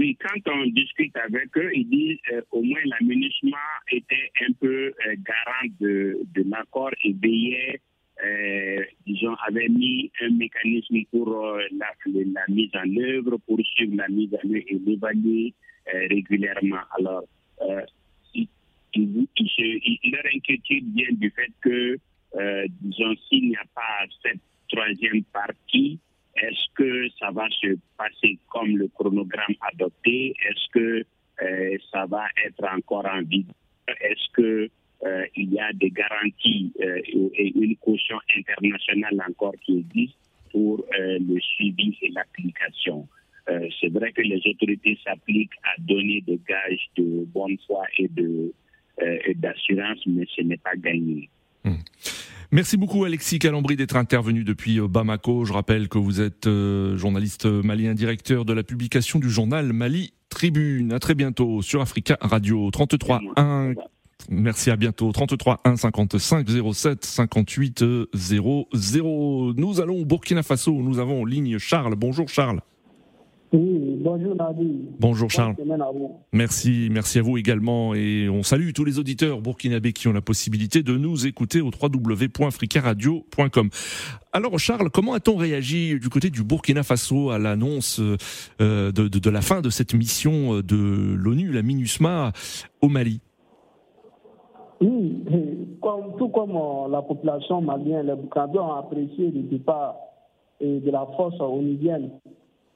Oui, 0.06 0.18
quand 0.22 0.52
on 0.52 0.66
discute 0.68 1.16
avec 1.18 1.56
eux, 1.58 1.72
ils 1.74 1.90
disent 1.90 2.20
au 2.52 2.62
moins 2.62 2.80
la 2.86 2.98
MINUSMA 3.02 3.58
était 3.92 4.32
un 4.48 4.54
peu 4.54 4.94
garant 5.18 5.68
de, 5.80 6.20
de 6.34 6.50
l'accord 6.50 6.92
et 7.04 7.14
veillait 7.14 7.82
euh, 8.24 8.84
disons, 9.06 9.36
avait 9.46 9.68
mis 9.68 10.12
un 10.22 10.30
mécanisme 10.30 10.98
pour 11.12 11.30
euh, 11.30 11.62
la, 11.78 12.44
mise 12.48 12.72
en 12.74 12.98
œuvre, 12.98 13.38
pour 13.46 13.60
suivre 13.76 13.96
la 13.96 14.08
mise 14.08 14.34
en 14.34 14.48
œuvre 14.48 14.64
et 14.68 14.80
l'évaluer 14.86 15.54
euh, 15.94 16.08
régulièrement. 16.10 16.82
Alors, 16.98 17.26
euh, 17.62 17.82
il, 18.34 18.48
leur 18.96 20.24
inquiétude 20.34 20.96
vient 20.96 21.12
du 21.12 21.30
fait 21.32 21.52
que, 21.62 21.98
disons, 22.82 23.14
s'il 23.28 23.50
n'y 23.50 23.56
a 23.58 23.66
pas 23.74 24.06
cette 24.24 24.40
troisième 24.70 25.24
partie, 25.26 26.00
est-ce 26.36 26.74
que 26.76 27.10
ça 27.20 27.32
va 27.32 27.48
se 27.50 27.76
passer 27.98 28.38
comme 28.50 28.78
le 28.78 28.88
chronogramme 28.90 29.56
adopté? 29.74 30.34
Est-ce 30.50 30.70
que 30.72 31.06
ça 31.92 32.06
va 32.06 32.26
être 32.46 32.64
encore 32.66 33.06
en 33.06 33.22
vigueur? 33.22 33.56
Est-ce 33.88 34.30
que 34.34 34.70
euh, 35.04 35.26
il 35.36 35.54
y 35.54 35.60
a 35.60 35.72
des 35.74 35.92
garanties 35.92 36.72
euh, 36.82 37.02
et 37.06 37.52
une 37.56 37.76
caution 37.78 38.18
internationale 38.36 39.22
encore 39.28 39.54
qui 39.64 39.80
existe 39.80 40.18
pour 40.52 40.86
euh, 40.98 41.20
le 41.20 41.40
suivi 41.40 41.98
et 42.02 42.10
l'application? 42.10 43.08
c'est 43.80 43.90
vrai 43.90 44.12
que 44.12 44.24
les 44.24 44.42
autorités 44.48 44.98
s'appliquent 45.04 45.54
à 45.66 45.80
donner 45.80 46.20
des 46.22 46.40
gages 46.50 46.90
de 46.98 47.26
bonne 47.26 47.56
foi 47.68 47.84
et 48.00 48.08
de 48.08 48.52
d'assurance, 49.36 50.00
mais 50.08 50.26
ce 50.36 50.42
n'est 50.42 50.58
pas 50.58 50.76
gagné. 50.76 51.30
Merci 52.52 52.78
beaucoup 52.78 53.04
Alexis 53.04 53.40
Calambri 53.40 53.76
d'être 53.76 53.96
intervenu 53.96 54.44
depuis 54.44 54.80
Bamako. 54.80 55.46
Je 55.46 55.54
rappelle 55.54 55.90
que 55.90 55.98
vous 55.98 56.22
êtes 56.22 56.48
journaliste 56.96 57.46
malien, 57.46 57.94
directeur 57.94 58.46
de 58.46 58.54
la 58.54 58.64
publication 58.64 59.20
du 59.20 59.30
journal 59.30 59.74
Mali 59.74 60.14
Tribune. 60.30 60.94
À 60.94 61.00
très 61.00 61.16
bientôt 61.16 61.62
sur 61.62 61.82
Africa 61.82 62.18
Radio 62.22 62.70
33 62.72 63.22
1 63.36 63.74
Merci, 64.30 64.72
à 64.72 64.76
bientôt. 64.76 65.12
33 65.12 65.62
1 65.64 65.76
55 65.76 66.48
07 66.74 67.06
58 67.06 67.84
00. 68.14 69.54
Nous 69.56 69.82
allons 69.82 70.02
au 70.02 70.06
Burkina 70.06 70.44
Faso. 70.44 70.74
Nous 70.74 71.00
avons 71.00 71.22
en 71.22 71.26
ligne 71.26 71.60
Charles. 71.60 71.96
Bonjour 71.96 72.28
Charles. 72.28 72.62
Oui, 73.56 73.98
bonjour 74.02 74.36
Nadi. 74.36 74.82
Bonjour 75.00 75.32
Charles. 75.32 75.56
Merci, 76.34 76.90
merci 76.92 77.20
à 77.20 77.22
vous 77.22 77.38
également. 77.38 77.94
Et 77.94 78.28
on 78.28 78.44
salue 78.44 78.72
tous 78.74 78.84
les 78.84 79.00
auditeurs 79.00 79.40
burkinabés 79.40 79.94
qui 79.94 80.10
ont 80.10 80.14
la 80.14 80.22
possibilité 80.22 80.84
de 80.84 80.98
nous 80.98 81.26
écouter 81.26 81.62
au 81.62 81.70
www.fricaradio.com. 81.70 83.70
Alors 84.34 84.60
Charles, 84.60 84.90
comment 84.90 85.14
a-t-on 85.14 85.38
réagi 85.38 85.98
du 85.98 86.10
côté 86.10 86.30
du 86.30 86.44
Burkina 86.44 86.84
Faso 86.84 87.30
à 87.30 87.40
l'annonce 87.40 88.02
euh, 88.60 88.92
de, 88.92 89.08
de, 89.08 89.30
la 89.30 89.40
fin 89.40 89.62
de 89.62 89.70
cette 89.70 89.94
mission 89.94 90.60
de 90.60 91.16
l'ONU, 91.16 91.54
la 91.54 91.62
MINUSMA, 91.62 92.34
au 92.82 92.90
Mali? 92.90 93.22
Oui, 94.82 95.24
comme, 95.82 96.18
tout 96.18 96.28
comme 96.28 96.58
euh, 96.58 96.90
la 96.90 97.02
population 97.02 97.62
malienne, 97.62 98.08
les 98.08 98.16
Burkinabés 98.16 98.60
ont 98.60 98.74
apprécié 98.74 99.32
le 99.32 99.44
départ 99.44 99.96
de 100.60 100.92
la 100.92 101.08
force 101.16 101.40
onusienne. 101.40 102.10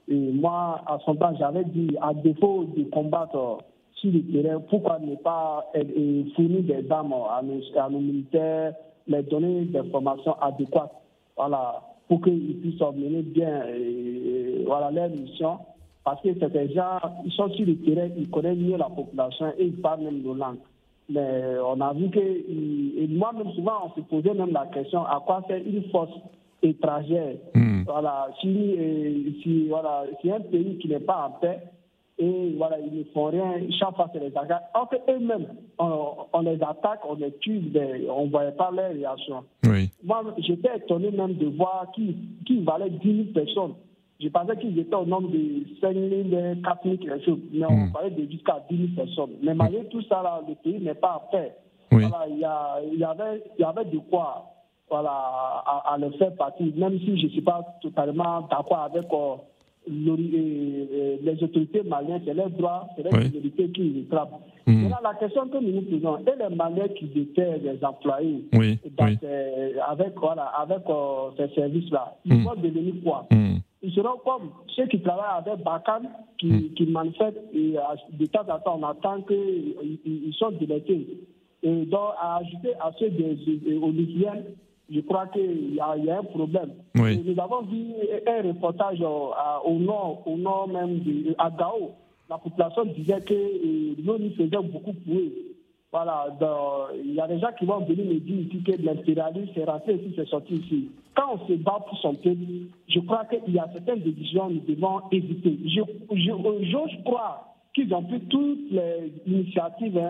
Moi, 0.09 0.81
à 0.87 0.97
son 1.05 1.15
temps, 1.15 1.35
j'avais 1.37 1.65
dit, 1.65 1.95
à 2.01 2.13
défaut 2.13 2.65
de 2.75 2.83
combattre 2.85 3.35
euh, 3.35 3.57
sur 3.95 4.11
le 4.11 4.21
terrain, 4.23 4.59
pourquoi 4.69 4.97
ne 4.99 5.15
pas 5.15 5.65
fournir 6.35 6.63
des 6.63 6.91
armes 6.91 7.13
à 7.13 7.41
nos, 7.43 7.61
à 7.77 7.89
nos 7.89 7.99
militaires, 7.99 8.73
les 9.07 9.23
donner 9.23 9.65
des 9.65 9.83
formations 9.91 10.35
adéquates, 10.41 10.93
voilà, 11.35 11.81
pour 12.07 12.21
qu'ils 12.21 12.57
puissent 12.59 12.81
mener 12.95 13.21
bien 13.21 13.65
voilà, 14.65 14.89
leur 14.91 15.09
mission. 15.09 15.59
Parce 16.03 16.21
que 16.21 16.29
ces 16.33 16.73
gens, 16.73 16.97
ils 17.25 17.31
sont 17.33 17.49
sur 17.49 17.65
le 17.67 17.75
terrain, 17.77 18.09
ils 18.17 18.29
connaissent 18.29 18.57
mieux 18.57 18.77
la 18.77 18.89
population 18.89 19.53
et 19.57 19.65
ils 19.65 19.81
parlent 19.81 20.01
même 20.01 20.21
nos 20.23 20.33
langues. 20.33 20.57
Mais 21.09 21.55
on 21.65 21.79
a 21.81 21.93
vu 21.93 22.09
que, 22.09 22.19
et 22.19 23.07
moi-même 23.09 23.51
souvent, 23.53 23.85
on 23.85 23.99
se 23.99 24.01
posait 24.07 24.33
même 24.33 24.51
la 24.51 24.67
question 24.67 25.03
à 25.05 25.21
quoi 25.25 25.43
sert 25.47 25.61
une 25.65 25.83
force 25.89 26.11
étrangère? 26.63 27.35
Hmm. 27.53 27.78
Voilà, 27.91 28.29
si, 28.39 28.77
si, 29.41 29.67
voilà, 29.67 30.03
si 30.21 30.31
un 30.31 30.39
pays 30.41 30.77
qui 30.77 30.87
n'est 30.87 30.99
pas 30.99 31.27
en 31.27 31.39
paix, 31.39 31.59
et 32.19 32.53
voilà, 32.57 32.77
ils 32.79 32.99
ne 32.99 33.03
font 33.05 33.25
rien, 33.25 33.53
chaque 33.79 33.95
fois 33.95 34.09
c'est 34.13 34.19
les 34.19 34.35
attaques. 34.37 34.69
En 34.75 34.85
fait, 34.85 35.01
eux-mêmes, 35.09 35.47
on, 35.79 36.41
les 36.41 36.61
attaque, 36.61 36.99
on 37.09 37.15
les 37.15 37.31
tue, 37.37 37.61
on 38.09 38.25
ne 38.25 38.29
voyait 38.29 38.51
pas 38.51 38.69
leur 38.71 38.91
réaction. 38.91 39.43
Oui. 39.65 39.89
Moi, 40.03 40.23
j'étais 40.37 40.77
étonné 40.77 41.11
même 41.11 41.35
de 41.35 41.47
voir 41.47 41.87
qui, 41.95 42.15
qui 42.45 42.61
valait 42.63 42.89
10 42.89 43.33
000 43.33 43.33
personnes 43.33 43.73
je 44.21 44.27
pensais 44.27 44.57
qu'ils 44.57 44.77
étaient 44.77 44.95
au 44.95 45.05
nombre 45.05 45.29
de 45.29 45.63
5 45.79 45.93
000, 45.93 46.61
4 46.61 46.83
000 46.83 46.97
quelque 46.97 47.23
chose. 47.23 47.39
Mais 47.53 47.65
on 47.65 47.85
hmm. 47.85 47.91
parlait 47.93 48.09
de 48.09 48.29
jusqu'à 48.29 48.61
10 48.69 48.95
000 48.95 49.05
personnes. 49.05 49.37
Mais 49.41 49.53
malgré 49.53 49.85
tout 49.85 50.01
ça, 50.03 50.21
là, 50.21 50.41
le 50.45 50.55
pays 50.55 50.81
n'est 50.81 50.93
pas 50.93 51.23
à 51.25 51.31
faire. 51.31 51.51
Voilà, 51.89 52.25
il, 52.29 52.37
y 52.37 52.99
y 52.99 53.03
avait, 53.03 53.41
y 53.57 53.63
avait 53.63 53.85
de 53.85 53.97
quoi 54.09 54.58
voilà, 54.89 55.11
à, 55.11 55.97
le 55.99 56.09
faire 56.11 56.33
partir, 56.35 56.67
même 56.75 56.99
si 56.99 57.17
je 57.19 57.25
ne 57.25 57.31
suis 57.31 57.41
pas 57.41 57.63
totalement 57.81 58.41
d'accord 58.49 58.79
avec 58.79 59.05
euh, 59.13 59.35
euh, 59.89 61.17
les 61.21 61.43
autorités 61.43 61.83
maliennes, 61.83 62.21
c'est 62.25 62.33
leur 62.33 62.49
droit, 62.49 62.87
c'est 62.95 63.03
leur 63.03 63.13
autorités 63.13 63.69
qui 63.69 63.81
les 63.81 64.05
trappent. 64.05 64.41
Hmm. 64.65 64.83
Maintenant, 64.83 64.97
la 65.03 65.13
question 65.15 65.47
que 65.47 65.57
nous 65.57 65.71
nous 65.71 65.81
posons, 65.81 66.17
et 66.17 66.49
les 66.49 66.55
Maliens 66.55 66.87
qui 66.89 67.05
étaient 67.19 67.57
les 67.59 67.83
employés 67.83 68.45
avec, 69.87 70.19
voilà, 70.19 70.45
avec 70.59 70.81
euh, 70.89 71.29
ces 71.37 71.53
services-là, 71.55 72.15
ils 72.25 72.33
hmm. 72.33 72.43
vont 72.43 72.55
devenir 72.55 72.93
quoi? 73.03 73.27
Ils 73.81 73.93
seront 73.93 74.17
comme 74.25 74.49
ceux 74.75 74.87
qui 74.87 74.99
travaillent 74.99 75.37
avec 75.45 75.63
Bakan, 75.63 76.01
qui, 76.37 76.73
qui 76.73 76.85
manifestent, 76.87 77.37
et 77.53 77.75
de 78.11 78.25
temps 78.25 78.45
en 78.49 78.59
temps, 78.59 78.79
on 78.81 78.83
attend 78.83 79.21
qu'ils 79.21 79.99
ils 80.05 80.33
sont. 80.33 80.51
Et 81.61 81.85
donc, 81.85 82.11
à 82.19 82.37
ajouter 82.37 82.73
à 82.79 82.91
ceux 82.97 83.09
des, 83.09 83.37
Olympiens, 83.81 84.43
je 84.91 85.01
crois 85.01 85.27
qu'il 85.27 85.73
y, 85.73 85.75
y, 85.75 85.79
a 86.09 86.19
un 86.19 86.23
problème. 86.23 86.71
Oui. 86.95 87.21
Nous 87.25 87.39
avons 87.39 87.61
vu 87.61 87.93
un 88.27 88.41
reportage 88.47 89.01
au 89.01 89.79
nord, 89.79 90.23
au 90.25 90.37
nord 90.37 90.67
même, 90.67 90.99
de, 90.99 91.35
à 91.37 91.49
Gao. 91.51 91.91
La 92.29 92.37
population 92.37 92.85
disait 92.85 93.21
que 93.21 93.33
euh, 93.33 93.95
l'ONU 94.05 94.31
faisait 94.31 94.49
beaucoup 94.49 94.93
pour 94.93 95.15
eux. 95.15 95.49
Voilà, 95.91 96.27
il 97.03 97.15
y 97.15 97.19
a 97.19 97.27
des 97.27 97.39
gens 97.39 97.49
qui 97.57 97.65
vont 97.65 97.79
venir 97.79 98.05
me 98.05 98.19
dire 98.19 98.41
ici 98.41 98.61
que 98.61 98.79
l'impérialisme 98.79 99.59
est 99.59 99.63
rentré 99.63 99.95
ici, 99.95 100.13
c'est 100.15 100.27
sorti 100.27 100.53
ici. 100.53 100.91
Quand 101.15 101.33
on 101.33 101.47
se 101.47 101.53
bat 101.53 101.83
pour 101.87 101.97
son 101.97 102.13
peuple, 102.13 102.37
je 102.87 102.99
crois 102.99 103.25
qu'il 103.25 103.55
y 103.55 103.57
a 103.57 103.67
certaines 103.73 104.01
décisions 104.01 104.49
que 104.49 104.53
nous 104.53 104.75
devons 104.75 104.99
éviter. 105.11 105.57
Je, 105.65 105.81
je, 106.11 107.03
crois 107.03 107.55
qu'ils 107.73 107.91
ont 107.95 108.03
pris 108.03 108.19
toutes 108.21 108.71
les 108.71 109.11
initiatives 109.25 109.97
hein, 109.97 110.09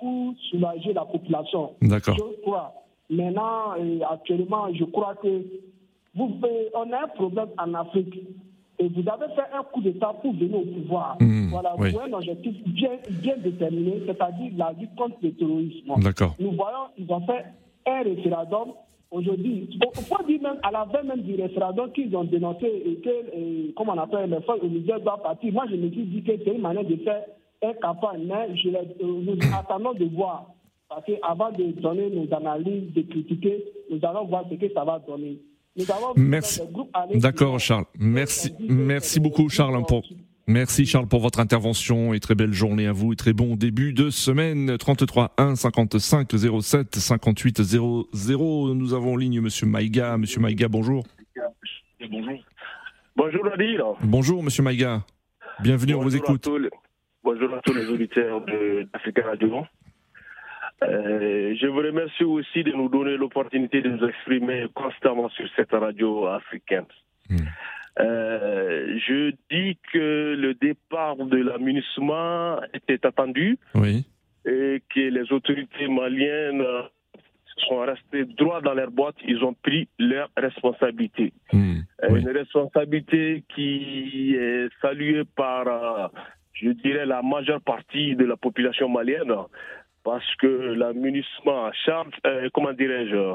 pour 0.00 0.32
soulager 0.50 0.94
la 0.94 1.04
population. 1.04 1.72
D'accord. 1.82 2.16
Je 2.16 2.40
crois. 2.40 2.77
Maintenant, 3.10 3.72
actuellement, 4.10 4.72
je 4.74 4.84
crois 4.84 5.14
que 5.22 5.42
vous, 6.14 6.40
on 6.74 6.92
a 6.92 7.04
un 7.04 7.08
problème 7.08 7.48
en 7.58 7.74
Afrique 7.74 8.14
Et 8.80 8.88
vous 8.88 9.02
avez 9.08 9.32
fait 9.34 9.48
un 9.52 9.62
coup 9.64 9.80
d'État 9.80 10.12
pour 10.22 10.32
venir 10.34 10.56
au 10.56 10.62
pouvoir. 10.64 11.16
Mmh, 11.20 11.48
voilà, 11.50 11.74
oui. 11.78 11.90
vous 11.90 11.98
avez 11.98 12.12
un 12.12 12.16
objectif 12.16 12.54
bien, 12.66 12.90
bien 13.22 13.36
déterminé, 13.38 14.02
c'est-à-dire 14.06 14.52
la 14.56 14.72
lutte 14.78 14.94
contre 14.96 15.16
le 15.22 15.32
terrorisme. 15.32 15.92
D'accord. 15.98 16.34
Nous 16.38 16.52
voyons, 16.52 16.86
ils 16.96 17.10
ont 17.12 17.20
fait 17.26 17.44
un 17.86 18.02
référendum. 18.02 18.72
Aujourd'hui, 19.10 19.68
on 19.84 19.90
peut 20.16 20.24
dire 20.26 20.42
même 20.42 20.58
à 20.62 20.70
la 20.70 20.86
fin 20.86 21.02
même 21.02 21.22
du 21.22 21.34
référendum 21.34 21.90
qu'ils 21.92 22.14
ont 22.14 22.24
dénoncé 22.24 22.66
et 22.66 22.96
que, 22.96 23.08
et, 23.34 23.72
comme 23.76 23.88
on 23.88 23.98
appelle, 23.98 24.30
les 24.30 24.40
forces 24.42 24.62
Niger 24.62 25.00
doivent 25.00 25.22
partir. 25.22 25.52
Moi, 25.52 25.64
je 25.70 25.76
me 25.76 25.90
suis 25.90 26.04
dit 26.04 26.22
que 26.22 26.32
c'est 26.44 26.54
une 26.54 26.60
manière 26.60 26.84
de 26.84 26.96
faire 26.96 27.22
une 27.62 27.74
campagne, 27.80 28.26
mais 28.26 28.54
je 28.56 28.68
les, 28.68 28.76
euh, 28.76 28.84
nous 29.00 29.38
attendons 29.58 29.94
de 29.94 30.04
voir. 30.04 30.50
Parce 30.88 31.04
qu'avant 31.04 31.52
de 31.52 31.72
donner 31.80 32.08
nos 32.10 32.32
analyses, 32.34 32.92
de 32.94 33.02
critiquer, 33.02 33.64
nous 33.90 33.98
allons 34.02 34.24
voir 34.26 34.44
ce 34.50 34.54
que 34.56 34.72
ça 34.72 34.84
va 34.84 34.98
donner. 35.06 35.38
Nous 35.76 35.84
avons 35.90 36.12
Merci. 36.16 36.60
D'accord, 37.14 37.60
Charles. 37.60 37.84
Merci, 37.98 38.52
merci 38.68 39.20
beaucoup, 39.20 39.48
Charles, 39.48 39.84
pour. 39.86 40.02
Merci 40.50 40.86
Charles 40.86 41.06
pour 41.06 41.20
votre 41.20 41.40
intervention 41.40 42.14
et 42.14 42.20
très 42.20 42.34
belle 42.34 42.54
journée 42.54 42.86
à 42.86 42.92
vous 42.92 43.12
et 43.12 43.16
très 43.16 43.34
bon 43.34 43.54
début 43.54 43.92
de 43.92 44.08
semaine 44.08 44.78
33 44.78 45.34
1 45.36 45.56
55 45.56 46.26
07 46.62 46.96
58 46.96 47.62
00. 47.62 48.74
Nous 48.74 48.94
avons 48.94 49.12
en 49.12 49.16
ligne 49.16 49.42
Monsieur 49.42 49.66
Maïga. 49.66 50.16
Monsieur 50.16 50.40
Maïga, 50.40 50.68
bonjour. 50.68 51.04
Bonjour. 52.00 52.32
Bonjour 53.14 53.44
Nadir. 53.44 53.84
Bonjour 54.02 54.42
Monsieur 54.42 54.62
Maïga. 54.62 55.02
Bienvenue, 55.60 55.94
on 55.94 55.98
vous 55.98 56.04
Bonjour 56.04 56.22
à 56.22 56.24
écoute. 56.24 56.42
tous 56.42 56.56
les- 56.58 56.70
bonjour 57.22 57.52
à 57.54 57.60
tous 57.60 57.74
les 57.74 57.84
auditeurs 57.86 58.40
de 58.46 58.88
d'Africa 58.90 59.22
Radio. 59.26 59.64
Euh, 60.84 61.56
je 61.60 61.66
vous 61.66 61.78
remercie 61.78 62.24
aussi 62.24 62.62
de 62.62 62.72
nous 62.72 62.88
donner 62.88 63.16
l'opportunité 63.16 63.82
de 63.82 63.88
nous 63.88 64.08
exprimer 64.08 64.66
constamment 64.74 65.28
sur 65.30 65.46
cette 65.56 65.72
radio 65.72 66.26
africaine. 66.26 66.86
Hmm. 67.28 67.36
Euh, 68.00 68.96
je 69.06 69.32
dis 69.50 69.76
que 69.92 70.36
le 70.38 70.54
départ 70.54 71.16
de 71.16 71.36
la 71.36 71.58
MINUSMA 71.58 72.60
était 72.72 73.04
attendu 73.04 73.58
Oui. 73.74 74.06
et 74.44 74.82
que 74.94 75.00
les 75.00 75.32
autorités 75.32 75.88
maliennes 75.88 76.60
euh, 76.60 76.82
sont 77.66 77.78
restées 77.78 78.24
droit 78.24 78.60
dans 78.60 78.74
leur 78.74 78.92
boîte. 78.92 79.16
Ils 79.26 79.42
ont 79.42 79.54
pris 79.54 79.88
leurs 79.98 80.30
responsabilités. 80.36 81.32
Hmm. 81.52 81.80
Oui. 82.08 82.20
Une 82.20 82.30
responsabilité 82.30 83.42
qui 83.52 84.36
est 84.36 84.68
saluée 84.80 85.24
par, 85.34 86.12
je 86.52 86.70
dirais, 86.70 87.04
la 87.04 87.20
majeure 87.22 87.60
partie 87.60 88.14
de 88.14 88.24
la 88.24 88.36
population 88.36 88.88
malienne. 88.88 89.34
Parce 90.04 90.34
que 90.36 90.46
la 90.46 90.92
MINUSMA, 90.92 91.72
Charles, 91.84 92.10
euh, 92.26 92.48
comment 92.54 92.72
dirais-je, 92.72 93.34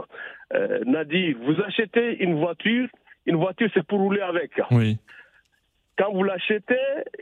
euh, 0.53 0.79
Nadir, 0.85 1.35
vous 1.41 1.61
achetez 1.61 2.23
une 2.23 2.35
voiture, 2.39 2.87
une 3.25 3.35
voiture 3.35 3.69
c'est 3.73 3.85
pour 3.85 3.99
rouler 3.99 4.21
avec. 4.21 4.51
Oui. 4.71 4.97
Quand 5.97 6.11
vous 6.11 6.23
l'achetez, 6.23 6.75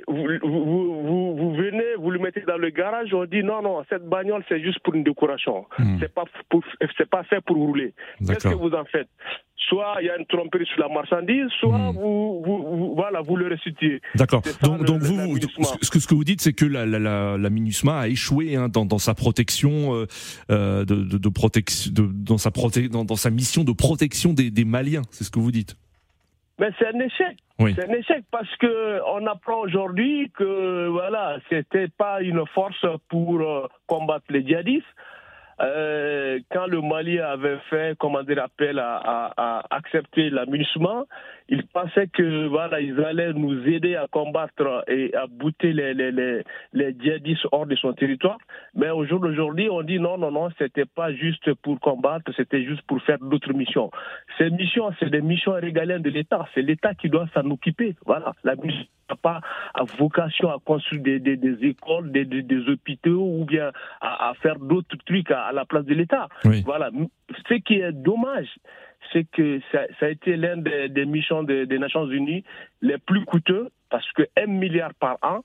vous, 0.07 0.25
vous, 0.43 1.03
vous, 1.03 1.36
vous 1.36 1.53
venez, 1.55 1.95
vous 1.98 2.10
le 2.10 2.19
mettez 2.19 2.41
dans 2.41 2.57
le 2.57 2.69
garage, 2.69 3.13
on 3.13 3.25
dit 3.25 3.43
non, 3.43 3.62
non, 3.62 3.83
cette 3.89 4.07
bagnole 4.07 4.45
c'est 4.48 4.62
juste 4.62 4.79
pour 4.79 4.95
une 4.95 5.03
décoration. 5.03 5.65
Hmm. 5.77 5.98
C'est 6.00 6.13
pas 6.13 6.24
pour, 6.48 6.63
pas 7.10 7.24
fait 7.24 7.41
pour 7.41 7.57
rouler. 7.57 7.93
Qu'est-ce 8.25 8.48
que 8.48 8.55
vous 8.55 8.71
en 8.74 8.86
faites? 8.86 9.10
Soit 9.69 9.97
il 10.01 10.07
y 10.07 10.09
a 10.09 10.17
une 10.17 10.25
tromperie 10.25 10.65
sur 10.65 10.79
la 10.81 10.89
marchandise, 10.89 11.47
soit 11.59 11.77
Hmm. 11.77 11.91
vous, 11.95 12.41
vous, 12.45 12.57
vous- 12.77 12.95
voilà, 12.95 13.21
vous 13.21 13.35
le 13.37 13.47
restituez. 13.47 14.01
D'accord. 14.15 14.41
Donc, 14.63 14.79
le- 14.79 14.85
donc 14.85 15.01
le- 15.01 15.07
vous, 15.07 15.37
ce 15.39 15.89
que, 15.89 15.99
ce 15.99 16.07
que 16.07 16.13
vous 16.15 16.23
dites, 16.23 16.41
c'est 16.41 16.51
que 16.53 16.65
la, 16.65 16.85
la, 16.85 16.99
la, 16.99 17.37
la 17.37 17.49
MINUSMA 17.49 17.99
a 17.99 18.07
échoué 18.07 18.55
hein, 18.55 18.67
dans, 18.69 18.85
dans 18.85 18.97
sa 18.97 19.13
protection, 19.13 19.93
euh, 19.95 20.07
euh, 20.49 20.83
de, 20.83 20.95
de, 20.95 21.17
de 21.17 21.29
protection, 21.29 21.91
de- 21.93 22.09
dans 22.11 22.37
sa 22.37 22.51
proté 22.51 22.89
dans, 22.89 23.05
dans 23.05 23.15
sa 23.15 23.29
mission 23.29 23.63
de 23.63 23.71
protection 23.71 24.33
des, 24.33 24.51
des 24.51 24.65
Maliens. 24.65 25.03
C'est 25.11 25.23
ce 25.23 25.31
que 25.31 25.39
vous 25.39 25.51
dites. 25.51 25.77
Mais 26.59 26.69
c'est 26.77 26.87
un 26.87 26.99
échec. 26.99 27.37
Oui. 27.59 27.73
C'est 27.75 27.87
un 27.89 27.93
échec 27.93 28.23
parce 28.31 28.53
que 28.57 28.99
on 29.15 29.25
apprend 29.27 29.59
aujourd'hui 29.61 30.31
que 30.37 30.87
voilà, 30.89 31.37
c'était 31.49 31.87
pas 31.87 32.21
une 32.21 32.43
force 32.53 32.85
pour 33.09 33.39
euh, 33.41 33.67
combattre 33.87 34.25
les 34.29 34.45
djihadistes. 34.45 34.85
Euh, 35.61 36.39
quand 36.51 36.65
le 36.65 36.81
Mali 36.81 37.19
avait 37.19 37.59
fait, 37.69 37.95
comment 38.00 38.24
dire, 38.24 38.43
appel 38.43 38.79
à, 38.79 38.95
à, 38.97 39.33
à 39.37 39.75
accepter 39.75 40.29
la 40.29 40.45
MINUSMA, 40.45 41.05
ils 41.51 41.68
pensaient 41.68 42.07
que 42.07 42.48
voilà, 42.48 42.79
ils 42.79 43.00
allaient 43.03 43.33
nous 43.33 43.68
aider 43.68 43.96
à 43.98 44.07
combattre 44.07 44.85
et 44.87 45.14
à 45.14 45.27
bouter 45.27 45.74
les, 45.74 45.94
les, 45.94 46.11
les, 46.11 46.44
les 46.72 46.96
djihadistes 46.98 47.46
hors 47.51 47.66
de 47.66 47.75
son 47.75 47.92
territoire. 47.92 48.37
Mais 48.74 48.90
au 48.90 49.05
jour 49.05 49.20
d'aujourd'hui, 49.20 49.70
on 49.70 49.83
dit 49.83 50.00
non, 50.00 50.18
non, 50.18 50.31
non, 50.31 50.50
c'était 50.57 50.85
pas 50.85 51.14
juste 51.14 51.53
pour 51.55 51.77
combattre, 51.81 52.31
c'était 52.37 52.64
juste 52.64 52.81
pour 52.83 53.01
faire 53.03 53.20
d'autres 53.20 53.53
missions. 53.53 53.92
Ces 54.37 54.50
missions, 54.50 54.90
c'est 54.98 55.09
des 55.09 55.22
missions 55.22 55.51
régaliennes 55.51 56.01
de 56.01 56.09
l'État. 56.09 56.48
C'est 56.53 56.61
l'État 56.61 56.94
qui 56.96 57.09
doit 57.09 57.27
s'en 57.33 57.50
occuper. 57.51 57.96
Voilà. 58.05 58.33
La 58.46 58.55
MINUSMA 58.55 58.85
n'a 59.09 59.16
pas 59.18 59.42
à 59.74 59.83
vocation 60.00 60.50
à 60.50 60.57
construire 60.64 61.03
des, 61.03 61.20
des, 61.20 61.35
des 61.35 61.68
écoles, 61.68 62.14
des, 62.14 62.24
des, 62.24 62.44
des 62.44 62.70
hôpitaux 62.70 63.27
ou 63.40 63.44
bien 63.44 63.72
à, 64.00 64.29
à 64.29 64.33
faire 64.35 64.57
d'autres 64.57 64.96
trucs 65.05 65.29
à, 65.31 65.42
à 65.48 65.51
la 65.51 65.66
place 65.66 65.83
de 65.83 65.96
l'État. 65.96 66.29
Oui. 66.46 66.64
Voilà. 66.66 66.92
Ce 67.50 67.55
qui 67.55 67.81
est 67.81 67.92
dommage, 67.92 68.48
c'est 69.11 69.25
que 69.31 69.59
ça, 69.72 69.81
ça 70.00 70.05
a 70.05 70.09
été 70.09 70.35
l'un 70.35 70.57
des, 70.57 71.05
missions 71.05 71.44
de- 71.44 71.66
des 71.66 71.79
Nations 71.79 72.07
Unies 72.07 72.44
les 72.81 72.98
plus 72.98 73.25
coûteux 73.25 73.70
parce 73.90 74.09
que 74.14 74.24
un 74.37 74.48
milliard 74.48 74.94
par 74.94 75.18
an, 75.22 75.42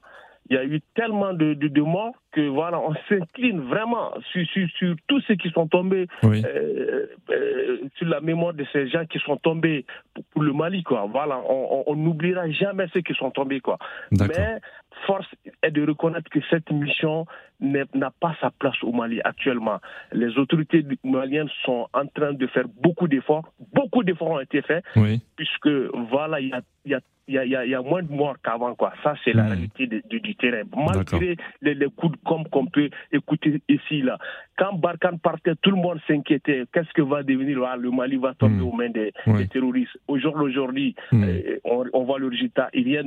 il 0.48 0.56
y 0.56 0.58
a 0.58 0.64
eu 0.64 0.80
tellement 0.94 1.32
de, 1.32 1.54
de, 1.54 1.68
de 1.68 1.80
morts 1.82 2.14
que 2.36 2.48
voilà, 2.48 2.78
on 2.78 2.94
s'incline 3.08 3.60
vraiment 3.60 4.12
sur, 4.30 4.44
sur, 4.52 4.68
sur 4.78 4.94
tous 5.08 5.20
ceux 5.26 5.36
qui 5.36 5.48
sont 5.50 5.66
tombés 5.68 6.06
Oui. 6.22 6.42
euh, 6.44 7.06
euh, 7.30 7.78
sur 7.96 8.06
la 8.08 8.20
mémoire 8.20 8.52
de 8.52 8.64
ces 8.72 8.88
gens 8.88 9.06
qui 9.06 9.18
sont 9.20 9.38
tombés 9.38 9.86
pour, 10.14 10.24
pour 10.32 10.42
le 10.42 10.52
Mali, 10.52 10.82
quoi. 10.82 11.06
Voilà, 11.10 11.40
on 11.88 11.94
n'oubliera 11.96 12.48
jamais 12.50 12.86
ceux 12.92 13.00
qui 13.00 13.14
sont 13.14 13.30
tombés, 13.30 13.60
quoi. 13.60 13.78
Mais 14.12 14.58
force 15.06 15.26
est 15.62 15.70
de 15.70 15.86
reconnaître 15.86 16.30
que 16.30 16.40
cette 16.50 16.70
mission 16.70 17.26
n'a 17.60 18.10
pas 18.20 18.34
sa 18.40 18.50
place 18.50 18.76
au 18.82 18.92
Mali 18.92 19.20
actuellement. 19.24 19.78
Les 20.12 20.36
autorités 20.38 20.84
maliennes 21.04 21.48
sont 21.64 21.86
en 21.94 22.06
train 22.06 22.32
de 22.34 22.46
faire 22.48 22.66
beaucoup 22.82 23.08
d'efforts. 23.08 23.50
Beaucoup 23.72 24.02
d'efforts 24.04 24.30
ont 24.32 24.40
été 24.40 24.60
faits 24.62 24.84
Oui. 24.96 25.20
puisque 25.36 25.68
voilà, 26.10 26.40
il 26.40 26.48
y 26.48 26.52
a, 26.52 26.60
y, 26.84 26.94
a, 26.94 27.00
il 27.28 27.34
y, 27.34 27.56
a, 27.56 27.64
y 27.66 27.70
y 27.70 27.76
moins 27.90 28.02
de 28.02 28.12
morts 28.12 28.36
qu'avant. 28.42 28.74
quoi. 28.74 28.92
Ça, 29.02 29.14
c'est 29.24 29.32
la 29.32 29.42
Mhm. 29.44 29.48
réalité 29.52 29.86
de- 29.86 30.02
de- 30.10 30.18
du 30.18 30.34
terrain. 30.36 30.62
Malgré 30.76 31.36
les, 31.60 31.74
les 31.74 31.86
coups 31.96 32.12
de 32.12 32.18
com' 32.26 32.44
qu'on 32.50 32.66
peut 32.66 32.90
écouter 33.12 33.60
ici, 33.68 34.02
là. 34.02 34.18
Quand 34.58 34.74
Barkhane 34.74 35.18
partait, 35.18 35.54
tout 35.62 35.70
le 35.70 35.76
monde 35.76 36.00
s'inquiétait. 36.06 36.64
Qu'est-ce 36.72 36.92
que 36.92 37.02
va 37.02 37.22
devenir? 37.22 37.62
Ah, 37.64 37.76
Le 37.76 37.90
Mali 37.90 38.16
va 38.16 38.34
tomber 38.34 38.56
Mhm. 38.56 38.62
aux 38.68 38.72
mains 38.72 38.90
des, 38.90 39.12
terroristes. 39.48 39.96
Au 40.08 40.18
jour 40.18 40.36
d'aujourd'hui, 40.36 40.94
Mhm. 41.12 41.24
euh, 41.24 41.58
on, 41.64 41.84
on 41.92 42.04
voit 42.04 42.18
le 42.18 42.28
résultat. 42.28 42.68
Il 42.74 42.88
y 42.88 42.96
a- 42.98 43.02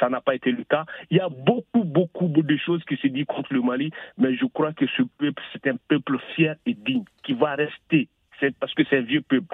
ça 0.00 0.08
n'a 0.08 0.20
pas 0.20 0.34
été 0.34 0.50
le 0.50 0.64
cas. 0.64 0.84
Il 1.10 1.16
y 1.16 1.20
a 1.20 1.28
beaucoup, 1.28 1.84
beaucoup 1.84 2.28
de 2.28 2.56
choses 2.56 2.82
qui 2.84 2.96
se 2.96 3.08
disent 3.08 3.26
contre 3.26 3.52
le 3.52 3.60
Mali, 3.62 3.90
mais 4.18 4.34
je 4.36 4.46
crois 4.46 4.72
que 4.72 4.86
ce 4.96 5.02
peuple, 5.18 5.42
c'est 5.52 5.66
un 5.68 5.76
peuple 5.88 6.18
fier 6.34 6.56
et 6.66 6.74
digne 6.74 7.04
qui 7.24 7.34
va 7.34 7.54
rester. 7.54 8.08
C'est 8.40 8.54
parce 8.58 8.72
que 8.74 8.82
c'est 8.88 8.98
un 8.98 9.02
vieux 9.02 9.22
peuple. 9.22 9.46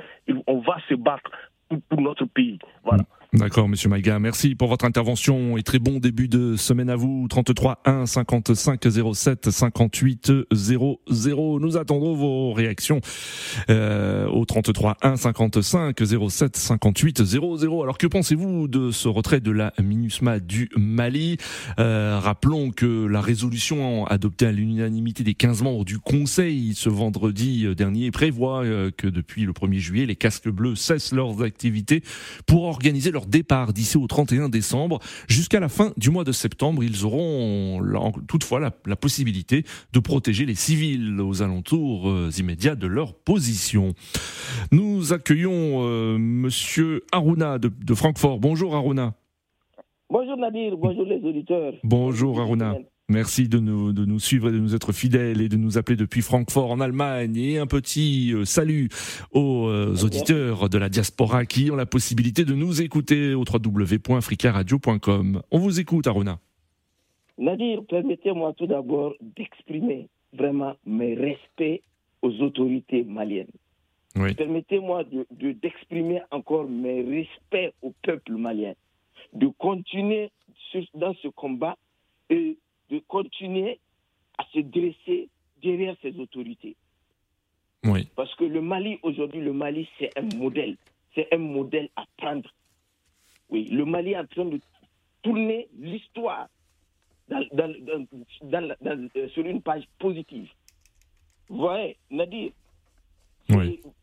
On 0.47 0.59
va 0.61 0.77
se 0.88 0.95
battre 0.95 1.31
pour, 1.69 1.81
pour 1.88 2.01
notre 2.01 2.25
pays. 2.27 2.59
Voilà. 2.85 3.05
D'accord, 3.35 3.66
Monsieur 3.66 3.88
Maïga. 3.88 4.18
Merci 4.18 4.55
pour 4.55 4.68
votre 4.68 4.85
intervention 4.85 5.57
et 5.57 5.62
très 5.62 5.79
bon 5.79 6.01
début 6.01 6.29
de 6.29 6.55
semaine 6.55 6.90
à 6.90 6.97
vous. 6.97 7.27
33 7.31 7.81
1 7.87 8.05
55 8.05 8.87
07 9.14 9.51
58 9.51 10.33
00. 10.53 11.59
Nous 11.59 11.77
attendons 11.79 12.14
vos 12.14 12.53
réactions 12.53 13.01
euh, 13.71 14.27
au 14.27 14.45
33 14.45 14.99
1 15.01 15.16
55 15.16 15.97
07 16.29 16.57
58 16.59 17.25
00. 17.25 17.83
Alors 17.83 17.97
que 17.97 18.07
pensez-vous 18.07 18.68
de 18.68 18.90
ce 18.90 19.09
retrait 19.09 19.40
de 19.40 19.51
la 19.51 19.73
MINUSMA 19.83 20.38
du 20.38 20.68
Mali? 20.77 21.38
Euh, 21.79 22.18
Rappelons 22.23 22.71
que 22.71 23.07
la 23.07 23.23
résolution 23.23 24.05
adoptée 24.09 24.45
à 24.45 24.53
l'unanimité 24.53 25.25
des 25.25 25.33
15 25.33 25.62
membres 25.62 25.87
du 25.87 25.99
Conseil 25.99 26.75
ce 26.75 26.90
vendredi 26.90 27.75
dernier 27.75 28.11
prévoit 28.11 28.62
euh, 28.62 28.90
que 28.95 29.07
depuis 29.07 29.47
le 29.47 29.53
1er 29.53 29.79
juillet, 29.79 30.05
les 30.05 30.16
casques 30.16 30.51
bleus 30.51 30.75
cessent 30.75 31.12
leurs 31.14 31.42
activités 31.42 32.03
pour 32.47 32.64
organiser 32.64 33.11
leur 33.11 33.21
départ 33.26 33.72
d'ici 33.72 33.96
au 33.96 34.06
31 34.06 34.48
décembre. 34.48 34.98
Jusqu'à 35.28 35.61
la 35.61 35.68
fin 35.68 35.92
du 35.96 36.11
mois 36.11 36.24
de 36.24 36.32
septembre, 36.32 36.82
ils 36.85 37.04
auront 37.04 37.82
toutefois 38.28 38.61
la, 38.61 38.72
la 38.87 38.96
possibilité 38.96 39.64
de 39.92 40.00
protéger 40.00 40.46
les 40.46 40.54
civils 40.54 41.20
aux 41.20 41.42
alentours 41.42 42.08
euh, 42.08 42.30
immédiats 42.38 42.74
de 42.74 42.87
leur 42.87 43.14
position. 43.14 43.94
Nous 44.70 45.12
accueillons 45.12 45.82
euh, 45.82 46.18
Monsieur 46.18 47.02
Aruna 47.12 47.58
de, 47.58 47.68
de 47.68 47.94
Francfort. 47.94 48.38
Bonjour 48.38 48.74
Aruna. 48.74 49.14
Bonjour 50.11 50.37
Nadir, 50.37 50.76
bonjour 50.76 51.06
les 51.06 51.20
auditeurs. 51.24 51.72
Bonjour 51.85 52.40
Aruna. 52.40 52.76
Merci 53.09 53.49
de 53.49 53.59
nous, 53.59 53.93
de 53.93 54.05
nous 54.05 54.21
suivre 54.21 54.49
et 54.49 54.53
de 54.53 54.59
nous 54.59 54.75
être 54.75 54.93
fidèles 54.93 55.41
et 55.41 55.49
de 55.49 55.57
nous 55.57 55.77
appeler 55.77 55.97
depuis 55.97 56.23
Francfort 56.23 56.71
en 56.71 56.81
Allemagne. 56.81 57.37
Et 57.37 57.59
un 57.59 57.67
petit 57.67 58.33
euh, 58.33 58.45
salut 58.45 58.88
aux 59.33 59.67
euh, 59.69 59.95
auditeurs 60.05 60.69
de 60.71 60.79
la 60.79 60.88
diaspora 60.88 61.45
qui 61.45 61.71
ont 61.71 61.77
la 61.77 61.85
possibilité 61.85 62.45
de 62.45 62.55
nous 62.55 62.81
écouter 62.81 63.35
au 63.35 63.41
www.africaradio.com. 63.45 65.43
On 65.51 65.59
vous 65.59 65.81
écoute, 65.81 66.07
Aruna. 66.07 66.38
Nadir, 67.38 67.83
permettez-moi 67.88 68.53
tout 68.57 68.67
d'abord 68.67 69.15
d'exprimer 69.21 70.09
vraiment 70.33 70.75
mes 70.87 71.15
respects 71.15 71.83
aux 72.23 72.33
autorités 72.41 73.03
maliennes. 73.03 73.47
Oui. 74.15 74.35
Permettez-moi 74.35 75.05
de- 75.05 75.27
de- 75.33 75.53
d'exprimer 75.53 76.21
encore 76.31 76.69
mes 76.69 77.03
respects 77.03 77.75
au 77.83 77.93
peuple 78.03 78.37
malien. 78.37 78.75
de 79.35 79.47
continuer 79.59 80.31
dans 80.95 81.15
ce 81.23 81.29
combat 81.29 81.79
et 82.29 82.59
de 82.92 82.98
continuer 83.09 83.81
à 84.37 84.44
se 84.52 84.61
dresser 84.61 85.28
derrière 85.62 85.96
ces 86.02 86.18
autorités. 86.18 86.76
Oui. 87.85 88.07
Parce 88.14 88.35
que 88.35 88.44
le 88.44 88.61
Mali, 88.61 88.98
aujourd'hui, 89.02 89.40
le 89.40 89.55
Mali, 89.55 89.88
c'est 89.98 90.16
un 90.16 90.28
modèle. 90.37 90.76
C'est 91.14 91.33
un 91.33 91.38
modèle 91.38 91.88
à 91.96 92.05
prendre. 92.18 92.48
Oui, 93.48 93.64
le 93.64 93.85
Mali 93.87 94.12
est 94.12 94.18
en 94.18 94.26
train 94.26 94.44
de 94.44 94.61
tourner 95.22 95.68
l'histoire 95.78 96.48
dans, 97.28 97.72
euh, 99.16 99.28
sur 99.28 99.46
une 99.46 99.62
page 99.62 99.85
positive. 99.98 100.50
Vous 101.48 101.59
voyez, 101.59 101.96
Nadir. 102.11 102.52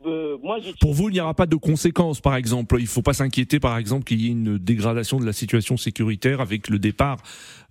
Euh, 0.09 0.37
moi, 0.41 0.57
Pour 0.79 0.93
vous, 0.93 1.09
il 1.09 1.13
n'y 1.13 1.21
aura 1.21 1.33
pas 1.33 1.45
de 1.45 1.55
conséquences, 1.55 2.21
par 2.21 2.35
exemple. 2.35 2.75
Il 2.79 2.83
ne 2.83 2.87
faut 2.87 3.01
pas 3.01 3.13
s'inquiéter, 3.13 3.59
par 3.59 3.77
exemple, 3.77 4.03
qu'il 4.05 4.21
y 4.21 4.27
ait 4.27 4.31
une 4.31 4.57
dégradation 4.57 5.19
de 5.19 5.25
la 5.25 5.33
situation 5.33 5.77
sécuritaire 5.77 6.41
avec 6.41 6.69
le 6.69 6.79
départ 6.79 7.17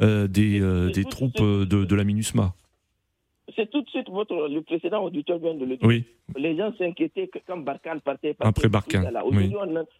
euh, 0.00 0.28
des, 0.28 0.60
des 0.92 1.04
troupes 1.04 1.40
de, 1.40 1.64
de, 1.64 1.94
la 1.94 2.04
MINUSMA. 2.04 2.54
C'est 3.56 3.70
tout 3.70 3.82
de 3.82 3.88
suite 3.88 4.08
votre 4.08 4.48
le 4.48 4.62
précédent 4.62 5.02
auditeur 5.02 5.38
vient 5.38 5.54
de 5.54 5.64
le 5.64 5.76
dire. 5.76 5.86
Oui. 5.88 6.04
Les 6.36 6.56
gens 6.56 6.72
s'inquiétaient 6.76 7.30
quand 7.46 7.56
Barkhane 7.56 8.00
partait. 8.00 8.36
Après 8.40 8.68
Barkhane. 8.68 9.10
Oui. 9.32 9.52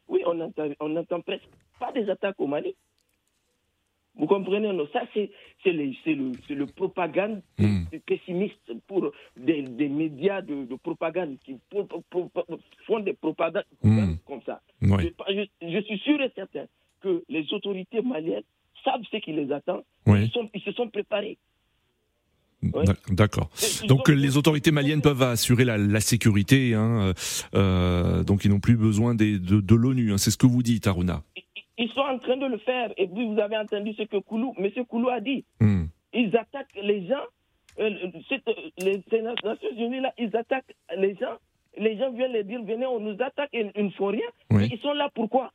oui, 0.09 0.23
on 0.27 0.89
n'entend 0.89 1.21
presque 1.23 1.49
pas 1.81 1.91
des 1.93 2.09
attaques 2.11 2.39
au 2.39 2.47
Mali. 2.47 2.75
Vous 4.19 4.27
comprenez 4.27 4.73
non 4.73 4.87
Ça, 4.93 5.03
c'est 5.15 5.31
le, 5.65 5.93
le, 6.07 6.55
le, 6.55 6.67
propagande 6.67 7.41
hmm. 7.59 7.85
pessimiste 8.05 8.73
pour 8.89 9.13
des, 9.37 9.63
des 9.63 9.89
médias 9.89 10.43
de, 10.43 10.65
de, 10.65 10.75
propagande 10.75 11.37
qui 11.45 11.57
font 12.87 12.99
des 12.99 13.13
propagandes 13.13 13.65
hmm. 13.85 14.15
comme 14.27 14.41
ça. 14.45 14.61
Je, 14.83 15.47
je, 15.63 15.81
suis 15.83 15.99
sûr 15.99 16.21
et 16.21 16.33
certain 16.35 16.65
que 17.01 17.23
les 17.29 17.47
autorités 17.53 18.03
maliennes 18.03 18.43
savent 18.85 19.03
ce 19.11 19.19
qui 19.19 19.33
les 19.33 19.53
attend. 19.53 19.83
Ils, 20.07 20.31
sont, 20.31 20.51
ils 20.53 20.63
se 20.63 20.73
sont 20.73 20.89
préparés. 20.89 21.39
D'accord. 23.11 23.51
Donc 23.87 24.09
les 24.09 24.37
autorités 24.37 24.73
maliennes 24.73 25.01
peuvent 25.01 25.23
assurer 25.23 25.65
la, 25.65 25.79
la 25.79 26.01
sécurité, 26.01 26.75
hein, 26.75 27.13
euh, 27.55 28.25
donc 28.25 28.45
ils 28.45 28.51
n'ont 28.51 28.59
plus 28.59 28.77
besoin 28.77 29.15
des, 29.15 29.39
de, 29.39 29.61
de 29.61 29.75
l'ONU. 29.77 30.13
Hein, 30.13 30.19
c'est 30.19 30.33
ce 30.33 30.37
que 30.37 30.49
vous 30.49 30.65
dites, 30.65 30.89
Aruna. 30.89 31.23
Ils 31.79 31.91
sont 31.91 32.01
en 32.01 32.19
train 32.19 32.37
de 32.37 32.47
le 32.47 32.59
faire. 32.59 32.93
Et 32.97 33.07
puis 33.07 33.25
vous 33.27 33.39
avez 33.39 33.57
entendu 33.57 33.95
ce 33.95 34.03
que 34.03 34.17
Koulou, 34.19 34.53
M. 34.59 34.71
Koulou 34.87 35.09
a 35.09 35.21
dit. 35.21 35.45
Hmm. 35.61 35.85
Ils 36.13 36.37
attaquent 36.37 36.75
les 36.83 37.07
gens. 37.07 37.23
Euh, 37.79 37.91
les 38.79 39.03
Nations 39.23 39.57
Unies, 39.77 40.01
là, 40.01 40.13
ils 40.19 40.37
attaquent 40.37 40.75
les 40.97 41.15
gens. 41.15 41.37
Les 41.77 41.97
gens 41.97 42.11
viennent 42.11 42.33
les 42.33 42.43
dire, 42.43 42.61
venez, 42.65 42.87
on 42.87 42.99
nous 42.99 43.17
attaque 43.23 43.51
et 43.53 43.71
ils 43.77 43.85
ne 43.85 43.91
font 43.91 44.09
rien. 44.09 44.27
Ils 44.51 44.79
sont 44.81 44.95
là 44.95 45.09
pourquoi? 45.15 45.53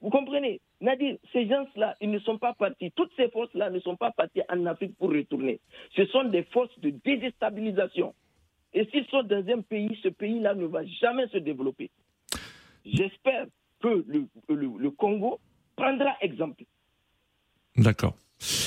Vous 0.00 0.08
comprenez? 0.08 0.62
Nadir, 0.80 1.18
ces 1.34 1.46
gens-là, 1.46 1.94
ils 2.00 2.10
ne 2.10 2.18
sont 2.20 2.38
pas 2.38 2.54
partis. 2.54 2.90
Toutes 2.92 3.12
ces 3.16 3.28
forces-là 3.28 3.68
ne 3.68 3.80
sont 3.80 3.96
pas 3.96 4.10
parties 4.12 4.40
en 4.48 4.64
Afrique 4.64 4.96
pour 4.96 5.10
retourner. 5.10 5.60
Ce 5.94 6.06
sont 6.06 6.24
des 6.24 6.44
forces 6.44 6.78
de 6.78 6.88
déstabilisation. 7.04 8.14
Et 8.72 8.86
s'ils 8.86 9.04
sont 9.08 9.24
dans 9.24 9.46
un 9.46 9.60
pays, 9.60 9.98
ce 10.02 10.08
pays-là 10.08 10.54
ne 10.54 10.64
va 10.64 10.86
jamais 10.86 11.26
se 11.28 11.36
développer. 11.36 11.90
J'espère 12.86 13.44
que 13.82 14.02
le, 14.06 14.26
le 14.48 14.90
Congo 14.90 15.38
prendra 15.80 16.16
exemple. 16.20 16.64
D'accord. 17.76 18.14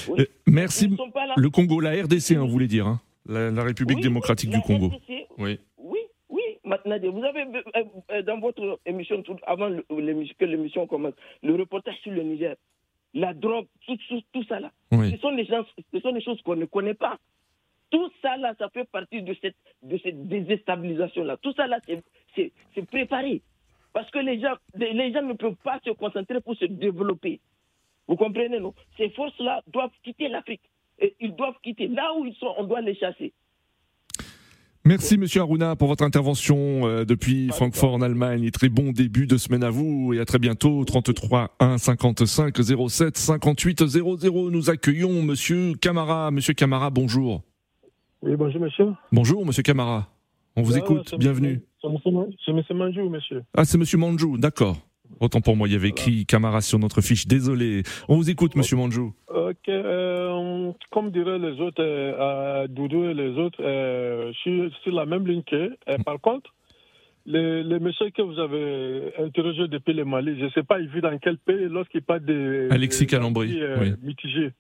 Euh, 0.10 0.26
merci. 0.48 0.96
Le 1.36 1.50
Congo, 1.50 1.80
la 1.80 1.92
RDC, 2.04 2.32
hein, 2.32 2.42
vous 2.42 2.48
voulez 2.50 2.68
dire, 2.68 2.88
hein 2.88 3.02
la, 3.26 3.64
République 3.64 4.02
démocratique 4.02 4.50
du 4.50 4.62
Congo. 4.62 4.92
oui. 5.38 5.60
Oui, 5.78 6.00
oui. 6.30 6.42
Maintenant, 6.64 6.98
vous 7.12 7.24
avez 7.24 7.42
euh, 7.42 7.84
euh, 8.12 8.22
dans 8.22 8.40
votre 8.40 8.80
émission, 8.86 9.24
avant 9.48 9.70
que 9.72 10.46
l'émission 10.46 10.88
commence, 10.88 11.14
le 11.42 11.56
reportage 11.56 11.96
sur 12.04 12.12
le 12.12 12.24
Niger, 12.24 12.56
la 13.14 13.34
drogue, 13.34 13.68
tout, 13.86 13.98
tout, 14.32 14.44
ça 14.46 14.60
là. 14.60 14.72
Ce, 14.92 15.18
sont 15.18 15.34
des 15.36 15.46
gens, 15.46 15.64
ce 15.94 16.00
sont 16.00 16.12
des 16.12 16.22
choses 16.22 16.42
qu'on 16.42 16.56
ne 16.56 16.66
connaît 16.66 16.94
pas. 16.96 17.18
Tout 17.92 18.10
ça 18.22 18.38
là, 18.38 18.56
ça 18.58 18.70
fait 18.70 18.86
partie 18.90 19.22
de 19.22 19.36
cette, 19.40 19.56
de 19.84 20.00
cette 20.00 20.28
déstabilisation 20.28 21.24
là. 21.24 21.38
Tout 21.38 21.54
ça 21.54 21.68
là, 21.68 21.80
c'est 22.36 22.86
préparé. 22.88 23.42
Parce 23.94 24.10
que 24.10 24.20
les 24.20 24.40
gens, 24.42 24.56
les 24.76 25.14
gens 25.14 25.22
ne 25.22 25.34
peuvent 25.34 25.56
pas 25.64 25.80
se 25.86 25.92
concentrer 25.92 26.42
pour 26.42 26.56
se 26.56 26.66
développer. 26.66 27.40
Vous 28.08 28.16
comprenez, 28.16 28.60
non? 28.60 28.74
Ces 28.98 29.10
forces-là 29.12 29.62
doivent 29.68 29.92
quitter 30.04 30.28
l'Afrique. 30.28 30.62
Et 31.00 31.16
ils 31.20 31.36
doivent 31.36 31.56
quitter. 31.64 31.88
Là 31.88 32.14
où 32.18 32.26
ils 32.26 32.36
sont, 32.36 32.54
on 32.58 32.64
doit 32.66 32.82
les 32.82 32.96
chasser. 32.96 33.34
Merci 34.86 35.18
Monsieur 35.18 35.40
Aruna 35.40 35.78
pour 35.78 35.88
votre 35.88 36.04
intervention 36.04 36.86
euh, 36.86 37.06
depuis 37.06 37.48
Francfort 37.50 37.94
en 37.94 38.02
Allemagne. 38.02 38.52
Très 38.52 38.68
bon 38.68 38.92
début 38.92 39.28
de 39.28 39.38
semaine 39.38 39.64
à 39.64 39.70
vous 39.70 40.14
et 40.14 40.20
à 40.20 40.26
très 40.26 40.40
bientôt. 40.40 40.84
33 40.84 41.56
1 41.60 41.78
55 41.78 42.54
07 42.90 43.18
58 43.18 43.88
00. 43.88 44.50
Nous 44.52 44.70
accueillons 44.70 45.22
Monsieur 45.22 45.74
Camara. 45.76 46.32
Monsieur 46.32 46.54
Camara, 46.54 46.90
bonjour. 46.90 47.44
Oui, 48.22 48.36
bonjour 48.36 48.60
Monsieur. 48.60 48.88
Bonjour 49.14 49.46
Monsieur 49.46 49.64
Camara. 49.64 50.10
On 50.58 50.64
vous 50.64 50.78
écoute. 50.78 51.16
Bienvenue. 51.18 51.62
C'est 51.84 52.52
M. 52.52 52.64
Manjou, 52.78 53.10
monsieur. 53.10 53.44
Ah, 53.56 53.66
c'est 53.66 53.78
M. 53.78 54.00
Manjou, 54.00 54.38
d'accord. 54.38 54.78
Autant 55.20 55.42
pour 55.42 55.56
moi, 55.56 55.68
il 55.68 55.74
y 55.74 55.76
avait 55.76 55.90
écrit 55.90 56.26
Camara 56.26 56.62
sur 56.62 56.80
notre 56.80 57.02
fiche. 57.02 57.28
Désolé. 57.28 57.84
On 58.08 58.16
vous 58.16 58.30
écoute, 58.30 58.54
M. 58.56 58.64
Manjou. 58.78 59.14
Ok. 59.28 59.70
Euh, 59.70 60.72
comme 60.92 61.12
diraient 61.12 61.40
les 61.40 61.60
autres, 61.60 61.82
euh, 61.84 62.68
Doudou 62.68 63.06
et 63.06 63.14
les 63.14 63.38
autres, 63.38 63.62
euh, 63.62 64.32
je 64.34 64.38
suis 64.40 64.74
sur 64.84 64.94
la 64.94 65.06
même 65.06 65.28
ligne 65.28 65.44
qu'eux. 65.44 65.76
par 66.06 66.20
contre, 66.20 66.54
les, 67.26 67.64
les 67.64 67.80
messieurs 67.80 68.10
que 68.10 68.22
vous 68.22 68.40
avez 68.40 69.14
interrogés 69.20 69.68
depuis 69.68 69.94
le 69.94 70.06
Mali, 70.06 70.38
je 70.40 70.46
ne 70.46 70.50
sais 70.50 70.64
pas, 70.64 70.80
ils 70.80 70.90
vivent 70.90 71.04
dans 71.04 71.18
quel 71.20 71.38
pays 71.38 71.68
lorsqu'ils 71.70 72.02
parlent 72.02 72.26
de. 72.26 72.68
Alexis 72.72 73.08
Calambri. 73.08 73.60
oui. 73.80 73.94
Mitigé. 74.02 74.52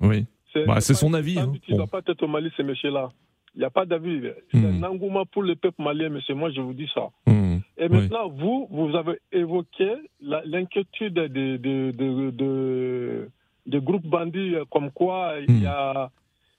Oui. 0.00 0.26
C'est 0.52 0.66
bah, 0.66 0.80
son 0.80 1.14
avis. 1.14 1.38
Hein. 1.38 1.52
Il 1.68 1.72
ne 1.74 1.78
doit 1.78 1.86
pas 1.86 2.00
être 2.06 2.22
au 2.22 2.28
Mali, 2.28 2.50
ces 2.56 2.62
messieurs-là. 2.62 3.10
Il 3.54 3.60
n'y 3.60 3.64
a 3.64 3.70
pas 3.70 3.86
d'avis. 3.86 4.20
C'est 4.50 4.58
un 4.58 4.72
hmm. 4.72 4.84
engouement 4.84 5.26
pour 5.26 5.42
le 5.42 5.54
peuple 5.54 5.80
malien, 5.82 6.08
monsieur. 6.08 6.34
Moi, 6.34 6.50
je 6.50 6.60
vous 6.60 6.72
dis 6.72 6.90
ça. 6.92 7.08
Hmm. 7.26 7.58
Et 7.78 7.88
maintenant, 7.88 8.28
vous, 8.28 8.66
vous 8.70 8.96
avez 8.96 9.18
évoqué 9.32 9.94
l'inquiétude 10.20 11.14
des 11.14 11.58
de, 11.58 11.90
de, 11.92 13.28
de, 13.66 13.78
groupes 13.78 14.06
bandits, 14.06 14.56
euh, 14.56 14.64
comme 14.70 14.90
quoi 14.90 15.34
il 15.48 15.62
y 15.62 15.66
a 15.66 16.10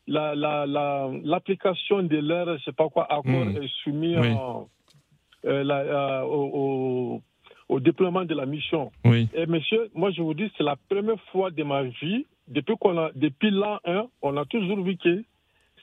l'application 0.08 1.97
la, 1.97 2.01
la, 2.03 2.08
de 2.08 2.17
leur, 2.17 2.58
je 2.58 2.63
sais 2.63 2.71
pas 2.71 2.89
quoi, 2.89 3.05
accord 3.12 3.47
est 3.62 3.67
soumis 3.84 4.15
euh, 4.15 4.23
euh, 5.45 6.21
au, 6.23 7.21
au, 7.69 7.79
déploiement 7.79 8.23
de 8.23 8.36
la 8.36 8.45
mission. 8.45 8.91
Et 9.05 9.45
monsieur, 9.47 9.89
moi, 9.93 10.12
je 10.12 10.21
vous 10.21 10.34
dis, 10.34 10.51
c'est 10.58 10.63
la 10.63 10.75
première 10.89 11.19
fois 11.31 11.51
de 11.51 11.63
ma 11.63 11.84
vie, 11.84 12.25
depuis, 12.47 12.75
qu'on 12.79 12.97
a, 12.97 13.12
depuis 13.15 13.51
l'an 13.51 13.79
1, 13.86 14.05
on 14.21 14.38
a 14.38 14.45
toujours 14.45 14.81
vu 14.81 14.97
que 14.97 15.23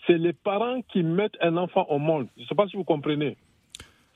c'est 0.06 0.18
les 0.18 0.32
parents 0.32 0.80
qui 0.92 1.02
mettent 1.02 1.36
un 1.40 1.56
enfant 1.56 1.86
au 1.88 1.98
monde. 1.98 2.26
Je 2.36 2.42
ne 2.42 2.46
sais 2.46 2.54
pas 2.54 2.66
si 2.66 2.76
vous 2.76 2.84
comprenez. 2.84 3.36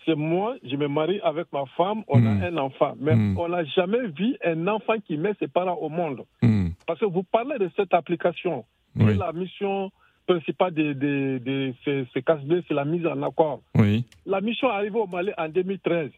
C'est 0.05 0.15
moi, 0.15 0.55
je 0.63 0.77
me 0.77 0.87
marie 0.87 1.21
avec 1.23 1.53
ma 1.53 1.65
femme, 1.77 2.05
on 2.07 2.25
a 2.25 2.31
hmm. 2.31 2.43
un 2.45 2.57
enfant. 2.59 2.95
Mais 2.99 3.15
hmm. 3.15 3.37
on 3.39 3.49
n'a 3.49 3.65
jamais 3.65 4.07
vu 4.09 4.37
un 4.45 4.69
enfant 4.69 4.95
qui 5.05 5.17
met 5.17 5.33
ses 5.41 5.49
parents 5.49 5.79
au 5.81 5.89
monde. 5.89 6.23
Hmm. 6.43 6.69
Parce 6.87 7.01
que 7.01 7.07
vous 7.07 7.25
parlez 7.25 7.59
de 7.59 7.71
cette 7.77 7.93
application. 7.93 8.65
La 8.95 9.33
mission 9.33 9.91
principale 10.27 10.73
de, 10.73 10.93
de, 10.95 11.39
de 11.45 11.75
ces, 11.85 12.07
c'est 12.15 12.71
la 12.75 12.85
mise 12.85 13.07
en 13.07 13.23
accord. 13.23 13.61
Oui. 13.75 14.05
La 14.25 14.41
mission 14.41 14.69
est 14.69 14.75
arrivée 14.75 14.99
au 14.99 15.07
Mali 15.07 15.33
en 15.37 15.49
2013. 15.49 16.11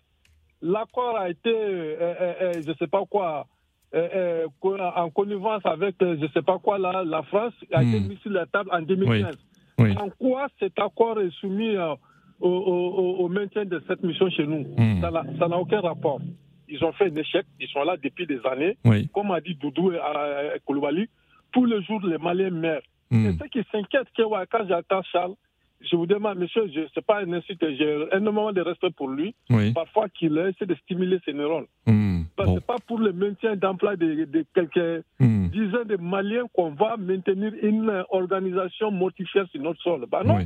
L'accord 0.63 1.17
a 1.17 1.29
été, 1.29 1.51
euh, 1.51 1.97
euh, 2.01 2.35
euh, 2.41 2.53
je 2.65 2.69
ne 2.69 2.75
sais 2.75 2.87
pas 2.87 3.03
quoi, 3.09 3.47
en 3.93 5.11
connivence 5.11 5.63
avec, 5.65 5.97
je 6.01 6.23
ne 6.23 6.29
sais 6.29 6.43
pas 6.43 6.59
quoi, 6.59 6.79
la, 6.79 7.05
la 7.05 7.23
France, 7.23 7.53
a 7.73 7.83
été 7.83 8.01
mis 8.01 8.17
sur 8.19 8.31
la 8.31 8.47
table 8.47 8.71
en 8.73 8.83
2015. 8.83 9.37
En 9.79 10.11
quoi 10.19 10.49
cet 10.59 10.79
accord 10.79 11.21
est 11.21 11.31
soumis 11.41 11.77
euh, 11.77 11.95
au, 12.41 13.29
maintien 13.29 13.65
de 13.65 13.83
cette 13.87 14.03
mission 14.03 14.29
chez 14.31 14.47
nous? 14.47 14.67
Hmm. 14.77 15.01
Ça 15.01 15.49
n'a 15.49 15.59
aucun 15.59 15.81
rapport. 15.81 16.21
Ils 16.69 16.85
ont 16.85 16.93
fait 16.93 17.07
un 17.07 17.17
échec, 17.17 17.47
ils 17.61 17.69
sont 17.69 17.83
là 17.83 17.97
depuis 18.03 18.27
des 18.27 18.41
années. 18.45 18.77
Comme 19.13 19.31
a 19.31 19.41
dit 19.41 19.55
Doudou 19.55 19.93
et 19.93 19.99
euh, 19.99 20.59
Koulibaly, 20.67 21.09
tous 21.53 21.65
les 21.65 21.83
jours, 21.83 22.01
les 22.05 22.19
Maliens 22.19 22.51
meurent. 22.51 22.83
Hmm. 23.11 23.27
Et 23.27 23.33
ceux 23.39 23.47
qui 23.47 23.63
s'inquiètent, 23.73 24.09
quand 24.17 24.69
j'attends 24.69 25.03
Charles, 25.03 25.35
je 25.81 25.97
vous 25.97 26.07
demande, 26.07 26.39
monsieur, 26.39 26.69
ce 26.69 26.81
n'est 26.81 27.03
pas 27.07 27.21
un 27.21 27.33
insulte, 27.33 27.65
j'ai 27.77 28.07
énormément 28.13 28.53
de 28.53 28.61
respect 28.61 28.91
pour 28.91 29.09
lui, 29.09 29.35
parfois 29.75 30.09
qu'il 30.09 30.37
essaie 30.39 30.67
de 30.67 30.75
stimuler 30.77 31.19
ses 31.25 31.33
neurones. 31.33 31.67
Hmm. 31.87 32.23
Ce 32.39 32.47
n'est 32.47 32.61
pas 32.61 32.79
pour 32.87 32.99
le 32.99 33.13
maintien 33.13 33.57
d'emploi 33.57 33.97
de, 33.97 34.45
quelques 34.55 35.05
hmm. 35.21 35.49
dizaines 35.49 35.85
de 35.85 35.97
Maliens 35.97 36.47
qu'on 36.53 36.71
va 36.71 36.97
maintenir 36.97 37.53
une 37.63 38.05
organisation 38.11 38.91
mortifère 38.91 39.47
sur 39.49 39.63
notre 39.63 39.81
sol. 39.83 40.05
Bah 40.11 40.23
non, 40.25 40.39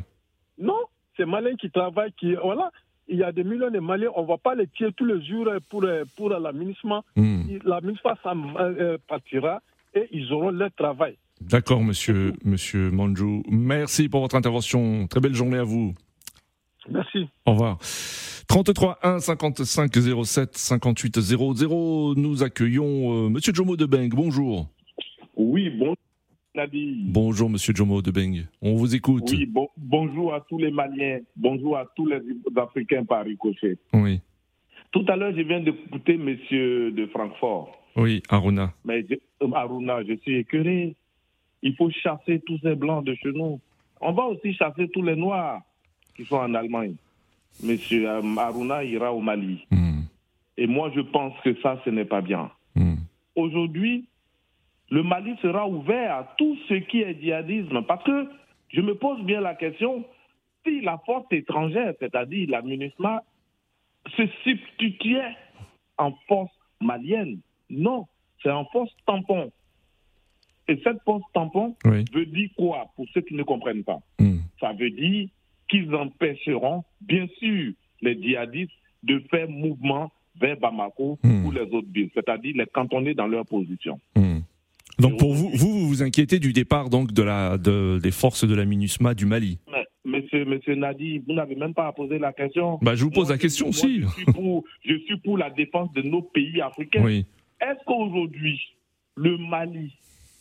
non, 0.58 0.78
c'est 1.16 1.26
Maliens 1.26 1.56
qui 1.56 1.70
travaillent, 1.70 2.12
qui, 2.12 2.34
voilà, 2.34 2.70
il 3.08 3.18
y 3.18 3.24
a 3.24 3.32
des 3.32 3.44
millions 3.44 3.70
de 3.70 3.80
Maliens, 3.80 4.10
on 4.14 4.22
ne 4.22 4.28
va 4.28 4.36
pas 4.36 4.54
les 4.54 4.66
tirer 4.66 4.92
tous 4.92 5.06
les 5.06 5.24
jours 5.24 5.48
pour, 5.70 5.84
pour 6.16 6.30
la 6.30 6.52
Hmm. 7.16 7.42
La 7.64 7.80
ça 8.04 8.34
euh, 8.34 8.98
partira 9.08 9.60
et 9.94 10.08
ils 10.12 10.32
auront 10.32 10.50
leur 10.50 10.72
travail. 10.72 11.16
D'accord, 11.48 11.82
monsieur, 11.82 12.34
monsieur 12.44 12.90
Manjou. 12.90 13.42
Merci 13.48 14.08
pour 14.08 14.20
votre 14.20 14.36
intervention. 14.36 15.06
Très 15.06 15.20
belle 15.20 15.34
journée 15.34 15.58
à 15.58 15.64
vous. 15.64 15.94
Merci. 16.88 17.28
Au 17.46 17.52
revoir. 17.52 17.78
33 18.48 18.98
1 19.02 19.18
55 19.20 19.92
07 20.24 20.56
58 20.56 21.20
00. 21.20 22.14
Nous 22.16 22.42
accueillons 22.42 23.26
euh, 23.26 23.28
Monsieur 23.28 23.52
Jomo 23.54 23.76
de 23.76 23.86
Beng. 23.86 24.08
Bonjour. 24.10 24.68
Oui, 25.36 25.70
bonjour. 25.70 25.96
Bonjour 27.06 27.48
Monsieur 27.48 27.72
Jomo 27.74 28.02
de 28.02 28.10
Beng. 28.10 28.46
On 28.60 28.74
vous 28.74 28.94
écoute. 28.94 29.30
Oui, 29.32 29.50
bonjour 29.78 30.34
à 30.34 30.40
tous 30.48 30.58
les 30.58 30.70
Maliens. 30.70 31.20
Bonjour 31.34 31.78
à 31.78 31.86
tous 31.96 32.06
les 32.06 32.20
Africains 32.56 33.04
par 33.04 33.24
ricochet. 33.24 33.78
Oui. 33.94 34.20
Tout 34.90 35.04
à 35.08 35.16
l'heure, 35.16 35.32
je 35.34 35.40
viens 35.40 35.60
d'écouter 35.60 36.18
Monsieur 36.18 36.90
de 36.92 37.06
Francfort. 37.06 37.70
Oui, 37.96 38.22
Aruna. 38.28 38.74
Mais 38.84 39.04
euh, 39.10 39.50
Aruna, 39.54 40.02
je 40.04 40.14
suis 40.16 40.36
écœuré. 40.36 40.94
Il 41.62 41.76
faut 41.76 41.90
chasser 41.90 42.40
tous 42.40 42.58
ces 42.62 42.74
blancs 42.74 43.04
de 43.04 43.14
chez 43.14 43.32
nous. 43.32 43.60
On 44.00 44.12
va 44.12 44.24
aussi 44.24 44.52
chasser 44.54 44.88
tous 44.88 45.02
les 45.02 45.16
noirs 45.16 45.62
qui 46.16 46.24
sont 46.24 46.36
en 46.36 46.54
Allemagne. 46.54 46.96
Monsieur 47.62 48.08
Aruna 48.08 48.82
ira 48.82 49.12
au 49.12 49.20
Mali. 49.20 49.64
Hmm. 49.70 50.02
Et 50.56 50.66
moi, 50.66 50.90
je 50.94 51.00
pense 51.00 51.34
que 51.44 51.54
ça, 51.60 51.80
ce 51.84 51.90
n'est 51.90 52.04
pas 52.04 52.20
bien. 52.20 52.50
Hmm. 52.74 52.96
Aujourd'hui, 53.36 54.06
le 54.90 55.02
Mali 55.02 55.34
sera 55.40 55.68
ouvert 55.68 56.14
à 56.14 56.34
tout 56.36 56.56
ce 56.68 56.74
qui 56.74 57.00
est 57.00 57.20
djihadisme. 57.20 57.82
Parce 57.82 58.04
que 58.04 58.28
je 58.68 58.80
me 58.80 58.94
pose 58.94 59.22
bien 59.22 59.40
la 59.40 59.54
question, 59.54 60.04
si 60.64 60.80
la 60.80 60.98
force 61.04 61.26
étrangère, 61.30 61.94
c'est-à-dire 62.00 62.50
la 62.50 62.62
MINUSMA, 62.62 63.22
se 64.16 64.26
substituait 64.42 65.36
en 65.98 66.12
force 66.26 66.52
malienne, 66.80 67.38
non, 67.70 68.06
c'est 68.42 68.50
en 68.50 68.64
force 68.66 68.90
tampon. 69.06 69.52
Et 70.72 70.80
cette 70.82 71.02
force 71.04 71.22
tampon 71.34 71.76
veut 71.84 72.26
dire 72.26 72.48
quoi 72.56 72.86
pour 72.96 73.06
ceux 73.12 73.20
qui 73.20 73.34
ne 73.34 73.42
comprennent 73.42 73.84
pas 73.84 74.00
hmm. 74.18 74.38
Ça 74.58 74.72
veut 74.72 74.90
dire 74.90 75.28
qu'ils 75.68 75.94
empêcheront, 75.94 76.82
bien 77.02 77.26
sûr, 77.38 77.72
les 78.00 78.20
djihadistes 78.20 78.72
de 79.02 79.22
faire 79.30 79.50
mouvement 79.50 80.10
vers 80.40 80.56
Bamako 80.58 81.18
Hmm. 81.22 81.44
ou 81.44 81.50
les 81.50 81.60
autres 81.60 81.92
villes, 81.92 82.08
c'est-à-dire 82.14 82.54
les 82.56 82.64
cantonner 82.66 83.12
dans 83.12 83.26
leur 83.26 83.44
position. 83.44 84.00
Hmm. 84.16 84.38
Donc 84.98 85.18
pour 85.18 85.34
vous, 85.34 85.50
vous, 85.50 85.80
vous 85.80 85.88
vous 85.88 86.02
inquiétez 86.02 86.38
du 86.38 86.54
départ 86.54 86.88
donc 86.88 87.12
de 87.12 87.22
la, 87.22 87.58
de, 87.58 87.98
des 88.02 88.10
forces 88.10 88.46
de 88.46 88.54
la 88.54 88.64
MINUSMA 88.64 89.12
du 89.12 89.26
Mali? 89.26 89.58
Mais, 89.70 89.84
monsieur, 90.04 90.46
monsieur 90.46 90.74
Nadi, 90.74 91.18
vous 91.26 91.34
n'avez 91.34 91.54
même 91.54 91.74
pas 91.74 91.86
à 91.88 91.92
poser 91.92 92.18
la 92.18 92.32
question. 92.32 92.78
Bah 92.80 92.94
je 92.94 93.04
vous 93.04 93.10
pose 93.10 93.26
Moi, 93.26 93.34
la 93.34 93.38
question 93.38 93.68
aussi. 93.68 94.00
Je 94.00 94.08
suis, 94.08 94.24
pour, 94.24 94.64
je 94.86 94.94
suis 95.00 95.18
pour 95.18 95.36
la 95.36 95.50
défense 95.50 95.92
de 95.92 96.00
nos 96.00 96.22
pays 96.22 96.62
africains. 96.62 97.02
Oui. 97.04 97.26
Est-ce 97.60 97.84
qu'aujourd'hui, 97.84 98.58
le 99.16 99.36
Mali, 99.36 99.92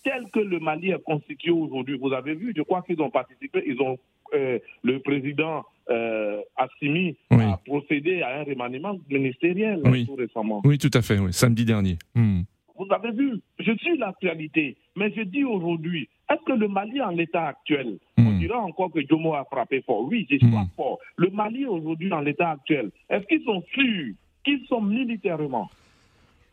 tel 0.03 0.29
que 0.31 0.39
le 0.39 0.59
Mali 0.59 0.91
est 0.91 1.03
constitué 1.03 1.51
aujourd'hui, 1.51 1.97
vous 1.97 2.11
avez 2.13 2.33
vu, 2.33 2.53
je 2.55 2.61
crois 2.61 2.81
qu'ils 2.81 3.01
ont 3.01 3.09
participé, 3.09 3.63
ils 3.65 3.79
ont, 3.81 3.97
euh, 4.33 4.59
le 4.83 4.99
président 4.99 5.63
euh, 5.89 6.39
Assimi 6.55 7.15
Oui. 7.31 7.43
a 7.43 7.57
procédé 7.65 8.21
à 8.21 8.39
un 8.39 8.43
remaniement 8.43 8.97
ministériel 9.09 9.81
Oui. 9.85 10.05
tout 10.05 10.15
récemment. 10.15 10.61
Oui, 10.63 10.77
tout 10.77 10.91
à 10.93 11.01
fait, 11.01 11.19
oui, 11.19 11.33
samedi 11.33 11.65
dernier. 11.65 11.97
Hmm. 12.15 12.41
Vous 12.77 12.87
avez 12.89 13.11
vu, 13.11 13.39
je 13.59 13.71
suis 13.77 13.97
l'actualité, 13.97 14.77
mais 14.95 15.11
je 15.15 15.21
dis 15.21 15.43
aujourd'hui, 15.43 16.07
est-ce 16.31 16.41
que 16.45 16.53
le 16.57 16.67
Mali 16.67 17.01
en 17.01 17.09
l'état 17.11 17.47
actuel, 17.47 17.99
on 18.17 18.21
Hmm. 18.23 18.39
dira 18.39 18.59
encore 18.59 18.91
que 18.91 19.05
Jomo 19.07 19.33
a 19.35 19.43
frappé 19.45 19.81
fort 19.81 20.03
Oui, 20.07 20.25
j'ai 20.29 20.39
frappé 20.39 20.55
Hmm. 20.55 20.75
fort. 20.75 20.99
Le 21.17 21.29
Mali 21.29 21.65
aujourd'hui 21.65 22.11
en 22.13 22.21
l'état 22.21 22.51
actuel, 22.51 22.89
est-ce 23.09 23.25
qu'ils 23.27 23.43
sont 23.43 23.61
sûrs 23.73 24.13
qu'ils 24.43 24.65
sont 24.67 24.81
militairement 24.81 25.69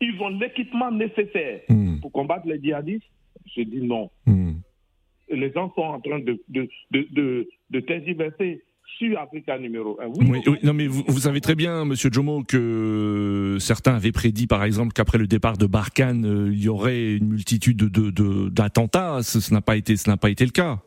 Ils 0.01 0.19
ont 0.21 0.29
l'équipement 0.29 0.91
nécessaire 0.91 1.61
pour 2.01 2.11
combattre 2.11 2.47
les 2.47 2.61
djihadistes? 2.61 3.03
Je 3.55 3.61
dis 3.63 3.81
non. 3.81 4.09
Hmm. 4.25 4.53
Les 5.31 5.51
gens 5.51 5.71
sont 5.75 5.81
en 5.81 5.99
train 5.99 6.19
de, 6.19 6.41
de, 6.49 6.67
de, 6.91 7.07
de, 7.11 7.47
de 7.69 7.79
tergiverser 7.81 8.63
sur 8.97 9.19
Africa 9.19 9.57
numéro 9.59 9.99
1. 10.01 10.07
Oui, 10.07 10.25
Oui, 10.29 10.39
oui, 10.47 10.57
non 10.63 10.73
mais 10.73 10.87
vous, 10.87 11.03
vous 11.07 11.19
savez 11.19 11.39
très 11.39 11.55
bien, 11.55 11.85
Monsieur 11.85 12.09
Jomo, 12.11 12.43
que 12.43 13.57
certains 13.59 13.95
avaient 13.95 14.11
prédit, 14.11 14.47
par 14.47 14.63
exemple, 14.63 14.93
qu'après 14.93 15.17
le 15.17 15.27
départ 15.27 15.57
de 15.57 15.67
Barkhane, 15.67 16.25
euh, 16.25 16.51
il 16.51 16.63
y 16.63 16.67
aurait 16.69 17.13
une 17.15 17.27
multitude 17.27 17.77
de 17.77 18.49
d'attentats. 18.49 19.21
Ce, 19.21 19.39
ce 19.39 19.53
n'a 19.53 19.61
pas 19.61 19.77
été, 19.77 19.95
ce 19.95 20.09
n'a 20.09 20.17
pas 20.17 20.29
été 20.29 20.43
le 20.45 20.51
cas. 20.51 20.79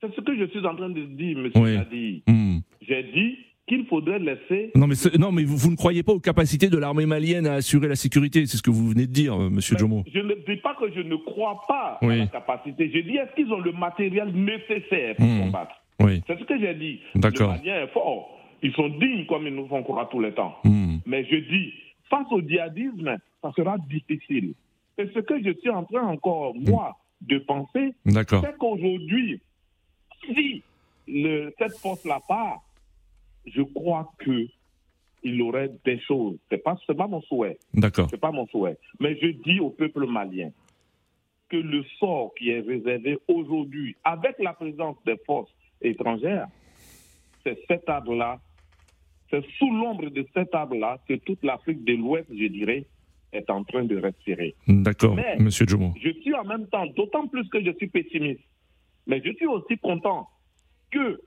C'est 0.00 0.14
ce 0.14 0.20
que 0.20 0.36
je 0.36 0.44
suis 0.50 0.64
en 0.66 0.76
train 0.76 0.90
de 0.90 1.02
dire, 1.04 1.38
monsieur 1.38 1.60
Oui. 1.60 2.22
Hmm. 2.26 2.58
J'ai 2.82 3.02
dit 3.04 3.38
qu'il 3.68 3.86
faudrait 3.86 4.18
laisser 4.18 4.72
Non 4.74 4.86
mais 4.88 4.94
non 5.18 5.30
mais 5.30 5.44
vous, 5.44 5.56
vous 5.56 5.70
ne 5.70 5.76
croyez 5.76 6.02
pas 6.02 6.12
aux 6.12 6.20
capacités 6.20 6.68
de 6.68 6.76
l'armée 6.78 7.06
malienne 7.06 7.46
à 7.46 7.54
assurer 7.54 7.86
la 7.88 7.94
sécurité, 7.96 8.44
c'est 8.46 8.56
ce 8.56 8.62
que 8.62 8.70
vous 8.70 8.88
venez 8.88 9.06
de 9.06 9.12
dire, 9.12 9.34
euh, 9.40 9.48
Monsieur 9.50 9.76
Jomo. 9.78 10.02
Je 10.12 10.18
ne 10.20 10.34
dis 10.46 10.56
pas 10.60 10.74
que 10.74 10.92
je 10.92 11.00
ne 11.00 11.16
crois 11.16 11.60
pas 11.68 11.98
à 12.02 12.06
Oui. 12.06 12.18
la 12.18 12.26
capacité. 12.26 12.90
Je 12.92 13.00
dis 13.00 13.16
est-ce 13.16 13.34
qu'ils 13.36 13.52
ont 13.52 13.60
le 13.60 13.72
matériel 13.72 14.32
nécessaire 14.34 15.14
pour 15.16 15.26
Hmm. 15.26 15.40
combattre? 15.44 15.74
Oui. 16.00 16.22
C'est 16.26 16.38
ce 16.38 16.44
que 16.44 16.58
j'ai 16.58 16.74
dit. 16.74 17.00
D'accord. 17.14 17.52
Le 17.52 17.58
Malien 17.58 17.84
est 17.84 17.92
fort. 17.92 18.34
Ils 18.62 18.72
sont 18.72 18.88
dignes 18.88 19.26
comme 19.26 19.46
ils 19.46 19.54
nous 19.54 19.68
font 19.68 19.82
croire 19.84 20.08
tout 20.08 20.18
le 20.20 20.32
temps. 20.34 20.56
Hmm. 20.64 20.96
Mais 21.06 21.24
je 21.30 21.36
dis, 21.36 21.72
face 22.10 22.26
au 22.32 22.40
djihadisme, 22.40 23.16
ça 23.42 23.52
sera 23.56 23.76
difficile. 23.88 24.54
Et 24.98 25.06
ce 25.14 25.20
que 25.20 25.34
je 25.44 25.52
suis 25.60 25.70
en 25.70 25.84
train 25.84 26.02
encore, 26.06 26.54
moi, 26.56 26.96
de 27.20 27.38
penser, 27.38 27.92
D'accord. 28.06 28.42
c'est 28.44 28.56
qu'aujourd'hui, 28.58 29.40
si 30.34 30.62
le, 31.06 31.52
cette 31.58 31.76
force-là 31.78 32.20
part, 32.28 32.62
je 33.54 33.62
crois 33.62 34.12
que 34.18 34.46
il 35.24 35.42
aurait 35.42 35.70
des 35.84 35.98
choses. 36.00 36.38
C'est 36.48 36.62
pas, 36.62 36.76
c'est 36.86 36.96
pas 36.96 37.08
mon 37.08 37.20
souhait. 37.22 37.58
D'accord. 37.74 38.06
C'est 38.10 38.20
pas 38.20 38.30
mon 38.30 38.46
souhait. 38.46 38.78
Mais 39.00 39.18
je 39.20 39.28
dis 39.28 39.58
au 39.60 39.70
peuple 39.70 40.06
malien 40.06 40.50
que 41.48 41.56
le 41.56 41.82
sort 41.98 42.32
qui 42.38 42.50
est 42.50 42.60
réservé 42.60 43.18
aujourd'hui, 43.26 43.96
avec 44.04 44.36
la 44.38 44.52
présence 44.52 44.96
des 45.04 45.16
forces 45.26 45.50
étrangères, 45.80 46.46
c'est 47.42 47.58
cet 47.66 47.88
arbre-là, 47.88 48.38
c'est 49.30 49.44
sous 49.58 49.70
l'ombre 49.70 50.08
de 50.10 50.26
cet 50.34 50.54
arbre-là 50.54 50.98
que 51.08 51.14
toute 51.14 51.42
l'Afrique 51.42 51.84
de 51.84 51.94
l'Ouest, 51.94 52.28
je 52.30 52.46
dirais, 52.46 52.84
est 53.32 53.48
en 53.50 53.64
train 53.64 53.84
de 53.84 53.96
respirer. 53.96 54.54
D'accord, 54.66 55.14
Mais- 55.14 55.36
Monsieur 55.38 55.66
Jomo. 55.66 55.94
Je 56.02 56.10
suis 56.20 56.34
en 56.34 56.44
même 56.44 56.66
temps, 56.68 56.86
d'autant 56.86 57.26
plus 57.26 57.46
que 57.48 57.62
je 57.62 57.72
suis 57.72 57.88
pessimiste, 57.88 58.40
mais 59.06 59.20
je 59.24 59.32
suis 59.32 59.46
aussi 59.46 59.76
content 59.78 60.28
que 60.90 61.20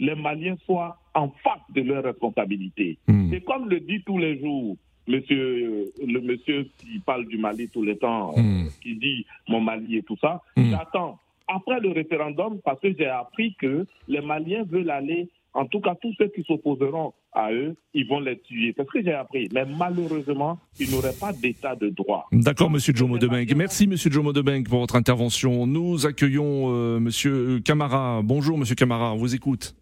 les 0.00 0.14
Maliens 0.16 0.56
soient 0.66 0.96
en 1.14 1.28
face 1.44 1.60
de 1.74 1.82
leurs 1.82 2.02
responsabilités. 2.04 2.98
Hmm. 3.06 3.32
Et 3.32 3.40
comme 3.42 3.68
le 3.68 3.78
dit 3.80 4.02
tous 4.04 4.18
les 4.18 4.40
jours 4.40 4.76
monsieur, 5.08 5.90
le 6.06 6.20
monsieur 6.20 6.68
qui 6.78 6.98
parle 7.00 7.26
du 7.26 7.36
Mali 7.38 7.68
tout 7.68 7.82
le 7.82 7.96
temps, 7.96 8.32
euh, 8.36 8.40
Hmm. 8.40 8.68
qui 8.82 8.94
dit 8.96 9.26
mon 9.48 9.60
Mali 9.60 9.96
et 9.98 10.02
tout 10.02 10.16
ça, 10.20 10.40
Hmm. 10.56 10.70
j'attends 10.70 11.18
après 11.48 11.80
le 11.80 11.90
référendum 11.90 12.58
parce 12.64 12.80
que 12.80 12.88
j'ai 12.96 13.06
appris 13.06 13.54
que 13.60 13.86
les 14.08 14.20
Maliens 14.20 14.62
veulent 14.70 14.90
aller, 14.90 15.28
en 15.52 15.66
tout 15.66 15.80
cas 15.80 15.96
tous 16.00 16.14
ceux 16.16 16.28
qui 16.28 16.42
s'opposeront 16.44 17.12
à 17.32 17.52
eux, 17.52 17.74
ils 17.94 18.06
vont 18.06 18.20
les 18.20 18.38
tuer. 18.38 18.72
C'est 18.76 18.84
ce 18.86 18.90
que 18.90 19.02
j'ai 19.02 19.12
appris. 19.12 19.48
Mais 19.52 19.64
malheureusement, 19.64 20.58
ils 20.78 20.90
n'auraient 20.92 21.14
pas 21.20 21.32
d'état 21.32 21.74
de 21.76 21.88
droit. 21.88 22.26
D'accord, 22.32 22.70
Monsieur 22.70 22.92
Jomo 22.94 23.18
Debeng. 23.18 23.46
Merci, 23.56 23.86
Monsieur 23.88 24.10
Jomo 24.10 24.32
Debeng, 24.32 24.62
pour 24.64 24.78
votre 24.80 24.96
intervention. 24.96 25.66
Nous 25.66 26.06
accueillons 26.06 26.72
euh, 26.72 27.00
Monsieur 27.00 27.60
Camara. 27.60 28.20
Bonjour, 28.22 28.56
Monsieur 28.58 28.74
Camara. 28.76 29.12
On 29.12 29.16
vous 29.16 29.34
écoute. 29.34 29.74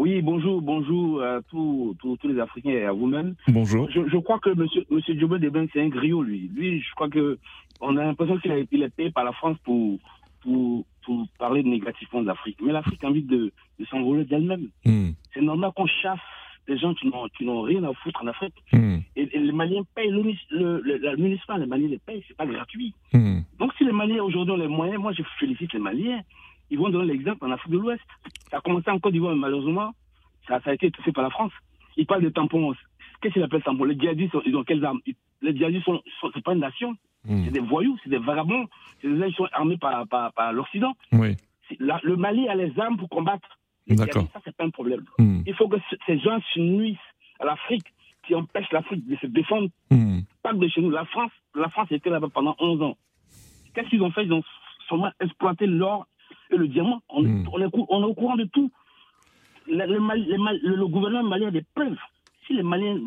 Oui, 0.00 0.22
bonjour, 0.22 0.62
bonjour 0.62 1.22
à 1.22 1.42
tous, 1.50 1.94
tous, 2.00 2.16
tous 2.16 2.28
les 2.28 2.40
Africains 2.40 2.70
et 2.70 2.86
à 2.86 2.92
vous-même. 2.92 3.34
Bonjour. 3.48 3.86
Je, 3.90 4.00
je 4.08 4.16
crois 4.16 4.38
que 4.38 4.48
Monsieur, 4.48 4.82
Monsieur 4.88 5.12
Diobo 5.14 5.36
Deben, 5.36 5.68
c'est 5.74 5.82
un 5.82 5.90
griot, 5.90 6.22
lui. 6.22 6.50
Lui, 6.54 6.80
je 6.80 6.94
crois 6.94 7.10
que 7.10 7.38
on 7.82 7.98
a 7.98 8.04
l'impression 8.04 8.38
qu'il 8.38 8.82
est 8.82 8.96
payé 8.96 9.10
par 9.10 9.24
la 9.24 9.32
France 9.32 9.58
pour, 9.62 9.98
pour, 10.40 10.86
pour 11.04 11.26
parler 11.38 11.62
négativement 11.62 12.22
de 12.22 12.28
l'Afrique. 12.28 12.56
Mais 12.64 12.72
l'Afrique 12.72 13.04
a 13.04 13.08
envie 13.08 13.24
de, 13.24 13.52
de 13.78 13.84
s'envoler 13.90 14.24
d'elle-même. 14.24 14.68
Hmm. 14.86 15.10
C'est 15.34 15.42
normal 15.42 15.70
qu'on 15.76 15.84
chasse 15.84 16.18
des 16.66 16.78
gens 16.78 16.94
qui 16.94 17.06
n'ont, 17.44 17.60
rien 17.60 17.84
à 17.84 17.92
foutre 17.92 18.22
en 18.22 18.28
Afrique. 18.28 18.54
Hmm. 18.72 19.00
Et, 19.16 19.28
et 19.36 19.38
les 19.38 19.52
Maliens 19.52 19.82
payent 19.94 20.08
le, 20.08 20.22
le, 20.50 20.80
le, 20.80 20.96
la 20.96 21.16
municipale, 21.16 21.60
les 21.60 21.66
Maliens 21.66 21.88
les 21.88 21.98
payent, 21.98 22.24
c'est 22.26 22.36
pas 22.38 22.46
gratuit. 22.46 22.94
Hmm. 23.12 23.40
Donc 23.58 23.74
si 23.76 23.84
les 23.84 23.92
Maliens 23.92 24.22
aujourd'hui 24.22 24.54
ont 24.54 24.56
les 24.56 24.66
moyens, 24.66 24.98
moi 24.98 25.12
je 25.12 25.22
félicite 25.38 25.74
les 25.74 25.78
Maliens. 25.78 26.22
Ils 26.70 26.78
vont 26.78 26.88
donner 26.90 27.12
l'exemple 27.12 27.44
en 27.44 27.50
Afrique 27.50 27.72
de 27.72 27.78
l'Ouest. 27.78 28.02
Ça 28.50 28.58
a 28.58 28.60
commencé 28.60 28.90
en 28.90 28.98
Côte 28.98 29.12
d'Ivoire, 29.12 29.34
mais 29.34 29.40
malheureusement, 29.40 29.92
ça, 30.46 30.60
ça 30.60 30.70
a 30.70 30.74
été 30.74 30.86
étouffé 30.86 31.12
par 31.12 31.24
la 31.24 31.30
France. 31.30 31.52
Ils 31.96 32.06
parlent 32.06 32.22
de 32.22 32.28
tampons. 32.28 32.74
Qu'est-ce 33.20 33.34
qu'ils 33.34 33.42
appellent 33.42 33.62
tampons? 33.62 33.84
Les 33.84 33.98
djihadistes, 33.98 34.34
ils 34.46 34.56
ont 34.56 34.64
quelles 34.64 34.84
armes? 34.84 35.00
Les 35.42 35.56
djihadistes, 35.56 35.84
sont, 35.84 36.00
sont, 36.20 36.30
c'est 36.34 36.42
pas 36.44 36.52
une 36.52 36.60
nation. 36.60 36.92
Hmm. 37.24 37.44
C'est 37.44 37.50
des 37.50 37.60
voyous, 37.60 37.98
c'est 38.02 38.10
des 38.10 38.18
vagabonds. 38.18 38.66
C'est 39.02 39.08
des 39.08 39.18
gens 39.20 39.26
qui 39.28 39.34
sont 39.34 39.48
armés 39.52 39.76
par, 39.76 40.06
par, 40.08 40.32
par 40.32 40.52
l'Occident. 40.52 40.94
Oui. 41.12 41.36
C'est- 41.68 41.76
la- 41.80 42.00
le 42.02 42.16
Mali 42.16 42.48
a 42.48 42.54
les 42.54 42.72
armes 42.78 42.96
pour 42.96 43.08
combattre. 43.08 43.58
D'accord. 43.88 44.26
Ça, 44.32 44.40
c'est 44.44 44.56
pas 44.56 44.64
un 44.64 44.70
problème. 44.70 45.04
Hmm. 45.18 45.42
Il 45.46 45.54
faut 45.54 45.68
que 45.68 45.76
ce- 45.90 45.96
ces 46.06 46.18
gens 46.20 46.38
se 46.54 46.60
nuisent 46.60 46.96
à 47.40 47.44
l'Afrique, 47.44 47.86
qui 48.26 48.34
empêchent 48.34 48.70
l'Afrique 48.70 49.06
de 49.08 49.16
se 49.16 49.26
défendre 49.26 49.68
Hmm. 49.90 50.20
pas 50.42 50.52
que 50.52 50.58
de 50.58 50.68
chez 50.68 50.80
nous. 50.80 50.90
La 50.90 51.04
France, 51.06 51.32
la 51.54 51.68
France 51.68 51.88
était 51.90 52.10
là-bas 52.10 52.28
pendant 52.32 52.54
11 52.60 52.80
ans. 52.82 52.96
Qu'est-ce 53.74 53.88
qu'ils 53.88 54.02
ont 54.02 54.10
fait? 54.12 54.24
Ils 54.24 54.32
ont 54.32 54.42
seulement 54.88 55.10
exploité 55.20 55.66
l'or 55.66 56.06
et 56.50 56.56
le 56.56 56.68
diamant. 56.68 57.00
On, 57.08 57.24
est- 57.24 57.28
Mm. 57.28 57.48
on 57.52 57.60
est, 57.60 57.70
cou- 57.70 57.86
on 57.88 58.02
est 58.02 58.06
au 58.06 58.14
courant 58.14 58.36
de 58.36 58.44
tout. 58.44 58.70
Le, 59.68 59.86
le 59.86 60.00
Mali- 60.00 60.26
le 60.26 60.38
Mali- 60.38 60.60
le- 60.62 60.76
le 60.76 60.86
gouvernement 60.86 61.28
malien 61.28 61.48
a 61.48 61.50
des 61.50 61.64
preuves. 61.74 61.96
Si 62.46 62.54
les 62.54 62.62
Maliens, 62.62 62.98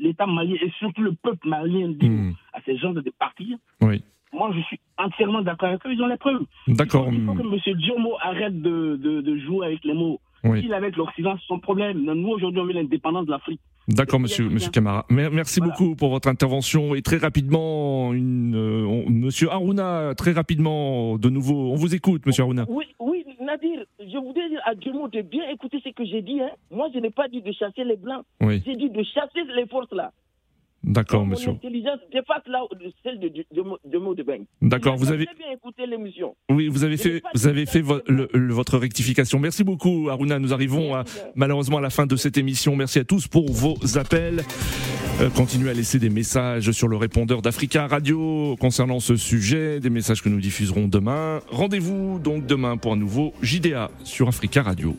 l'État 0.00 0.26
malien 0.26 0.56
et 0.60 0.70
surtout 0.78 1.02
le 1.02 1.12
peuple 1.12 1.48
malien 1.48 1.88
dit 1.88 2.08
Hmm. 2.08 2.32
à 2.52 2.60
ces 2.62 2.76
gens 2.76 2.92
de 2.92 3.00
partir, 3.18 3.56
Oui. 3.80 4.02
moi 4.32 4.50
je 4.54 4.60
suis 4.62 4.78
entièrement 4.98 5.40
d'accord 5.42 5.70
avec 5.70 5.86
eux. 5.86 5.92
Ils 5.92 6.02
ont 6.02 6.06
les 6.08 6.18
preuves. 6.18 6.44
D'accord. 6.68 7.08
Il 7.10 7.24
faut 7.24 7.32
Hmm. 7.34 7.50
que 7.50 7.70
M. 7.70 7.76
Diomo 7.78 8.16
arrête 8.20 8.60
de, 8.60 8.96
de, 8.96 9.20
de 9.22 9.36
jouer 9.38 9.66
avec 9.66 9.84
les 9.84 9.94
mots. 9.94 10.20
Oui. 10.44 10.62
S'il 10.62 10.70
est 10.70 10.74
avec 10.74 10.96
l'Occident, 10.96 11.36
c'est 11.38 11.46
son 11.46 11.58
problème. 11.58 11.98
Nous, 11.98 12.28
aujourd'hui, 12.28 12.60
on 12.60 12.66
veut 12.66 12.72
l'indépendance 12.72 13.26
de 13.26 13.30
l'Afrique. 13.30 13.60
D'accord, 13.88 14.20
monsieur, 14.20 14.48
monsieur 14.48 14.70
Camara. 14.70 15.04
Merci 15.10 15.60
beaucoup 15.60 15.96
pour 15.96 16.10
votre 16.10 16.28
intervention 16.28 16.94
et 16.94 17.02
très 17.02 17.16
rapidement, 17.16 18.12
une, 18.12 18.54
euh, 18.54 19.04
monsieur 19.08 19.50
Aruna, 19.50 20.14
très 20.16 20.32
rapidement, 20.32 21.18
de 21.18 21.28
nouveau, 21.28 21.72
on 21.72 21.74
vous 21.74 21.94
écoute, 21.94 22.24
monsieur 22.24 22.44
Aruna. 22.44 22.66
Oui, 22.68 22.84
oui, 23.00 23.24
Nadir, 23.40 23.84
je 23.98 24.18
voudrais 24.18 24.48
dire 24.48 24.60
à 24.64 24.74
Dumont 24.74 25.08
de 25.08 25.22
bien 25.22 25.48
écouter 25.50 25.80
ce 25.84 25.90
que 25.90 26.04
j'ai 26.04 26.22
dit. 26.22 26.40
Hein. 26.40 26.50
Moi, 26.70 26.88
je 26.94 27.00
n'ai 27.00 27.10
pas 27.10 27.26
dit 27.28 27.42
de 27.42 27.52
chasser 27.52 27.84
les 27.84 27.96
blancs. 27.96 28.24
J'ai 28.40 28.76
dit 28.76 28.90
de 28.90 29.02
chasser 29.02 29.42
les 29.56 29.66
forces 29.66 29.92
là. 29.92 30.12
D'accord, 30.82 31.26
monsieur. 31.26 31.50
Mon 31.50 31.56
intelligence 31.56 31.98
dépasse 32.10 32.46
là 32.46 32.62
celle 33.02 33.20
de, 33.20 33.28
de, 33.28 33.44
de, 33.52 34.14
de 34.14 34.46
D'accord, 34.62 34.96
vous 34.96 35.12
avez 35.12 35.26
bien 35.26 35.52
écouté 35.52 35.86
l'émission. 35.86 36.34
Oui, 36.50 36.68
vous 36.68 36.84
avez 36.84 36.96
fait, 36.96 37.22
vous 37.34 37.46
avez 37.46 37.66
fait 37.66 37.82
votre 37.82 38.78
rectification. 38.78 39.38
Merci 39.38 39.62
beaucoup, 39.62 40.08
Aruna. 40.08 40.38
Nous 40.38 40.54
arrivons 40.54 40.94
à, 40.94 41.04
malheureusement 41.34 41.78
à 41.78 41.80
la 41.82 41.90
fin 41.90 42.06
de 42.06 42.16
cette 42.16 42.38
émission. 42.38 42.76
Merci 42.76 42.98
à 42.98 43.04
tous 43.04 43.28
pour 43.28 43.50
vos 43.52 43.76
appels. 43.98 44.42
Euh, 45.20 45.28
continuez 45.28 45.68
à 45.70 45.74
laisser 45.74 45.98
des 45.98 46.08
messages 46.08 46.70
sur 46.70 46.88
le 46.88 46.96
répondeur 46.96 47.42
d'Africa 47.42 47.86
Radio 47.86 48.56
concernant 48.58 49.00
ce 49.00 49.16
sujet, 49.16 49.80
des 49.80 49.90
messages 49.90 50.22
que 50.22 50.30
nous 50.30 50.40
diffuserons 50.40 50.88
demain. 50.88 51.40
Rendez-vous 51.50 52.18
donc 52.18 52.46
demain 52.46 52.78
pour 52.78 52.94
un 52.94 52.96
nouveau 52.96 53.34
JDA 53.42 53.90
sur 54.02 54.28
Africa 54.28 54.62
Radio. 54.62 54.96